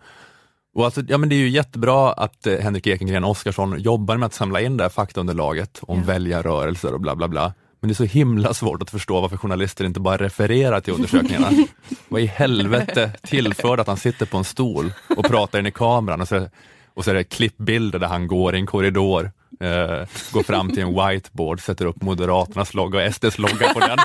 [0.75, 4.25] Och alltså, ja, men det är ju jättebra att eh, Henrik Ekengren Oskarsson jobbar med
[4.25, 7.53] att samla in det här faktaunderlaget om väljarrörelser och bla bla bla.
[7.81, 11.49] Men det är så himla svårt att förstå varför journalister inte bara refererar till undersökningarna.
[12.07, 16.21] Vad i helvete tillför att han sitter på en stol och pratar in i kameran
[16.21, 16.47] och så,
[16.93, 20.83] och så är det klippbilder där han går i en korridor Eh, går fram till
[20.83, 23.97] en whiteboard, sätter upp Moderaternas logga och SDs logga på den,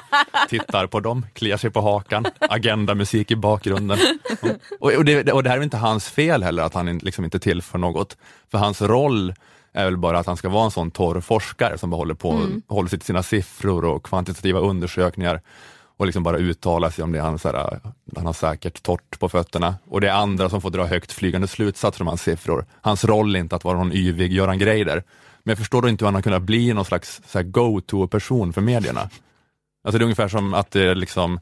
[0.49, 3.99] tittar på dem, kliar sig på hakan, agendamusik i bakgrunden.
[4.81, 7.39] Och, och, det, och det här är inte hans fel heller, att han liksom inte
[7.39, 8.17] tillför något.
[8.51, 9.35] För hans roll
[9.73, 12.31] är väl bara att han ska vara en sån torr forskare som bara håller på
[12.33, 12.63] Mm.
[12.69, 15.41] håller sig till sina siffror och kvantitativa undersökningar
[15.97, 17.21] och liksom bara uttala sig om det.
[17.21, 17.81] Han, så här,
[18.17, 21.49] han har säkert torrt på fötterna och det är andra som får dra högt flygande
[21.49, 22.67] slutsatser om hans siffror.
[22.81, 25.03] Hans roll är inte att vara någon yvig Göran Greider.
[25.45, 29.01] Men jag förstår då inte hur han har kunnat bli någon slags go-to-person för medierna.
[29.85, 31.41] Alltså det är ungefär som att det liksom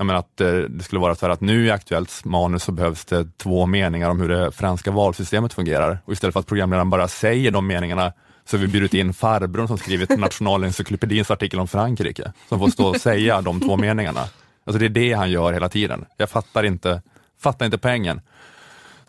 [0.00, 2.72] jag menar att eh, det skulle vara så här att nu i Aktuellts manus så
[2.72, 5.98] behövs det två meningar om hur det franska valsystemet fungerar.
[6.04, 8.12] Och istället för att programledaren bara säger de meningarna
[8.44, 12.86] så har vi bjudit in farbrorn som skrivit Nationalencyklopedins artikel om Frankrike, som får stå
[12.86, 14.20] och säga de två meningarna.
[14.64, 16.04] Alltså det är det han gör hela tiden.
[16.16, 17.02] Jag fattar inte,
[17.40, 18.20] fattar inte poängen.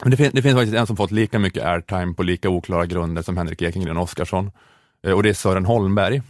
[0.02, 2.86] Men det, fin- det finns faktiskt en som fått lika mycket airtime på lika oklara
[2.86, 4.52] grunder som Henrik Ekengren Oskarsson.
[5.08, 6.22] Eh, Och det är Sören Holmberg.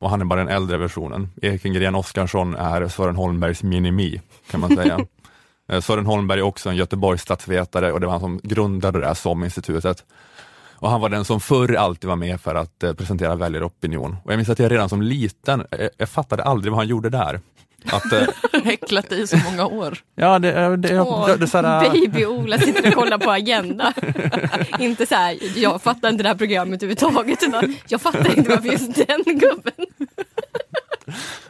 [0.00, 1.28] Och han är bara den äldre versionen.
[1.42, 4.98] Ekengren Oskarsson är Sören Holmbergs minimi, kan man säga.
[5.72, 9.06] Eh, Sören Holmberg är också en Göteborgs statsvetare och det var han som grundade det
[9.06, 10.04] här SOM-institutet.
[10.74, 14.16] Och han var den som förr alltid var med för att eh, presentera väljaropinion.
[14.24, 17.10] Och jag minns att jag redan som liten, eh, jag fattade aldrig vad han gjorde
[17.10, 17.40] där.
[17.86, 18.28] Att, eh,
[18.64, 19.98] Häcklat dig i så många år.
[20.14, 23.92] ja, det, det, det, Åh, det, det, så här, Baby-Ola sitter och kollar på Agenda.
[24.78, 27.42] inte så här, jag fattar inte det här programmet överhuvudtaget.
[27.42, 29.86] Utan jag fattar inte varför just den gubben.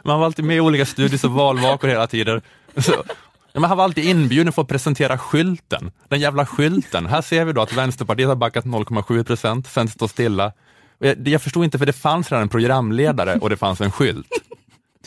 [0.01, 2.41] Man var alltid med i olika studies och valvakor hela tiden.
[2.77, 3.03] Så,
[3.53, 7.05] men han var alltid inbjuden för att presentera skylten, den jävla skylten.
[7.05, 10.51] Här ser vi då att Vänsterpartiet har backat 0,7 procent, sen står stilla.
[10.99, 14.27] Jag, jag förstod inte, för det fanns redan en programledare och det fanns en skylt.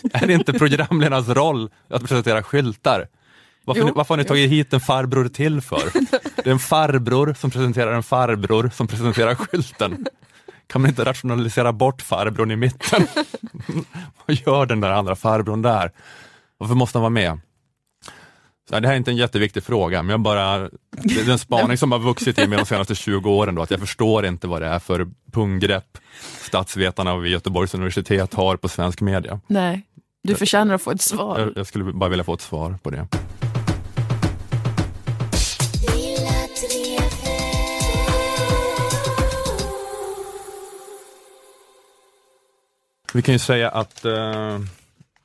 [0.12, 3.09] Är det inte programledarnas roll att presentera skyltar?
[3.64, 5.82] Varför, ni- varför har ni tagit hit en farbror till för?
[6.36, 10.07] Det är en farbror som presenterar en farbror som presenterar skylten.
[10.66, 13.07] Kan man inte rationalisera bort farbrorn i mitten?
[14.26, 15.90] Vad gör den där andra farbrorn där?
[16.59, 17.40] Varför måste han vara med?
[18.69, 20.59] Så det här är inte en jätteviktig fråga, men jag bara,
[20.91, 23.71] det är en spaning som har vuxit i mig de senaste 20 åren, då, att
[23.71, 25.99] jag förstår inte vad det är för punggrepp
[26.41, 29.41] statsvetarna vid Göteborgs universitet har på svensk media.
[29.47, 29.83] Nej,
[30.23, 31.41] du förtjänar att få ett svar.
[31.41, 33.09] Jag, jag skulle bara vilja få ett svar på det.
[43.12, 44.12] Vi kan ju säga att eh,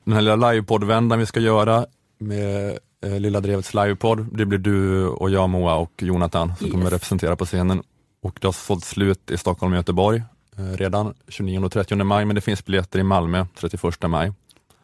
[0.04, 1.86] den här lilla livepoddvändan vi ska göra
[2.18, 6.92] med Lilla Drevets livepodd, det blir du och jag Moa och Jonathan som kommer Yes.
[6.92, 7.82] representera på scenen.
[8.22, 10.22] Och det har sålt slut i Stockholm och Göteborg
[10.58, 14.32] eh, redan 29 och 30 maj, men det finns biljetter i Malmö 31 maj.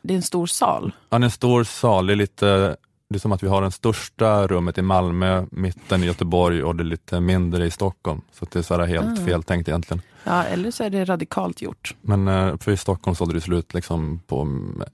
[0.03, 0.93] Det är en stor sal.
[1.11, 2.77] Ja, det är en stor sal, det är lite
[3.09, 6.77] det är som att vi har det största rummet i Malmö, mitten i Göteborg och
[6.77, 8.21] det är lite mindre i Stockholm.
[8.33, 9.25] Så det är så helt Ah.
[9.25, 10.03] fel tänkt egentligen.
[10.27, 11.95] Ja, eller så är det radikalt gjort.
[12.03, 14.49] Men eh, för i Stockholm sålde det slut liksom på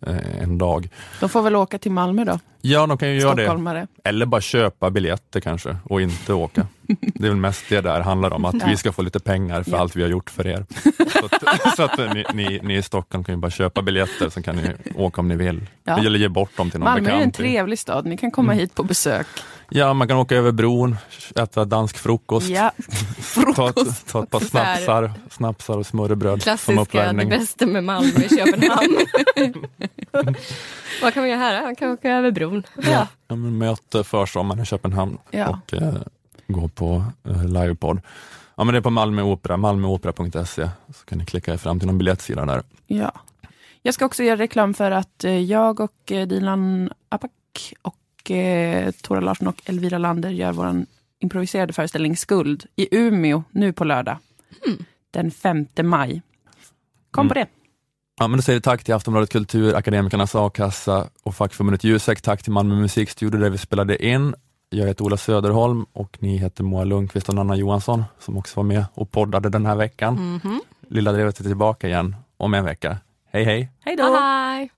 [0.07, 0.89] eh, en dag.
[1.21, 3.35] De får väl åka till Malmö då, Ja, de kan ju göra
[3.75, 3.87] det.
[4.05, 6.67] Eller bara köpa biljetter kanske och inte åka.
[7.01, 8.67] Det är väl mest det där handlar om, att Ja.
[8.69, 9.79] vi ska få lite pengar för Ja.
[9.79, 10.67] allt vi har gjort för er.
[11.13, 14.43] Så att, så att ni, ni, ni i Stockholm kan ju bara köpa biljetter så
[14.43, 14.63] kan ni
[14.97, 15.67] åka om ni vill.
[15.85, 15.99] Ja.
[15.99, 17.35] Eller ge bort dem till någon Malmö är en bekant.
[17.35, 18.61] trevlig stad, ni kan komma Mm.
[18.61, 19.27] hit på besök.
[19.75, 20.97] Ja, man kan åka över bron,
[21.37, 22.73] äta dansk frukost, Ja,
[23.57, 27.29] ta, ett, ta ett par snapsar, snapsar och smörrebröd som Klassiska, det uppvärmning.
[27.29, 28.97] bästa med Malmö i Köpenhamn.
[31.03, 31.63] Vad kan man göra här?
[31.63, 32.63] Man kan åka över bron.
[32.83, 33.07] Ja.
[33.29, 35.49] Ja, möte försommaren i Köpenhamn Ja.
[35.49, 35.95] och eh,
[36.53, 38.01] gå på eh, livepodd.
[38.55, 41.87] Ja, men det är på Malmö Opera, malmöopera.se, så kan ni klicka er fram till
[41.87, 42.63] någon biljettsida där.
[42.87, 43.13] ja.
[43.85, 48.91] Jag ska också göra reklam för att eh, jag och eh, Dilan Apak och eh,
[48.91, 50.85] Tora Larsson och Elvira Lander gör vår
[51.19, 54.17] improviserade föreställning Skuld i Umeå nu på lördag.
[55.11, 56.23] Den 5 maj.
[57.11, 57.47] Kom på det.
[58.21, 62.23] Ja, men då säger vi tack till Aftonbladet Kultur, Akademikernas A-kassa och fackförbundet Jusek.
[62.23, 64.35] Tack till Malmö musikstudio där vi spelade in.
[64.75, 68.65] Jag heter Ola Söderholm och ni heter Moa Lundqvist och Nanna Johansson som också var
[68.65, 70.41] med och poddade den här veckan.
[70.45, 70.61] Mhm.
[70.89, 72.97] Lilla Drevet är tillbaka igen om en vecka.
[73.33, 73.69] Hej hej!
[73.81, 74.17] Hej då!
[74.17, 74.71] Hej.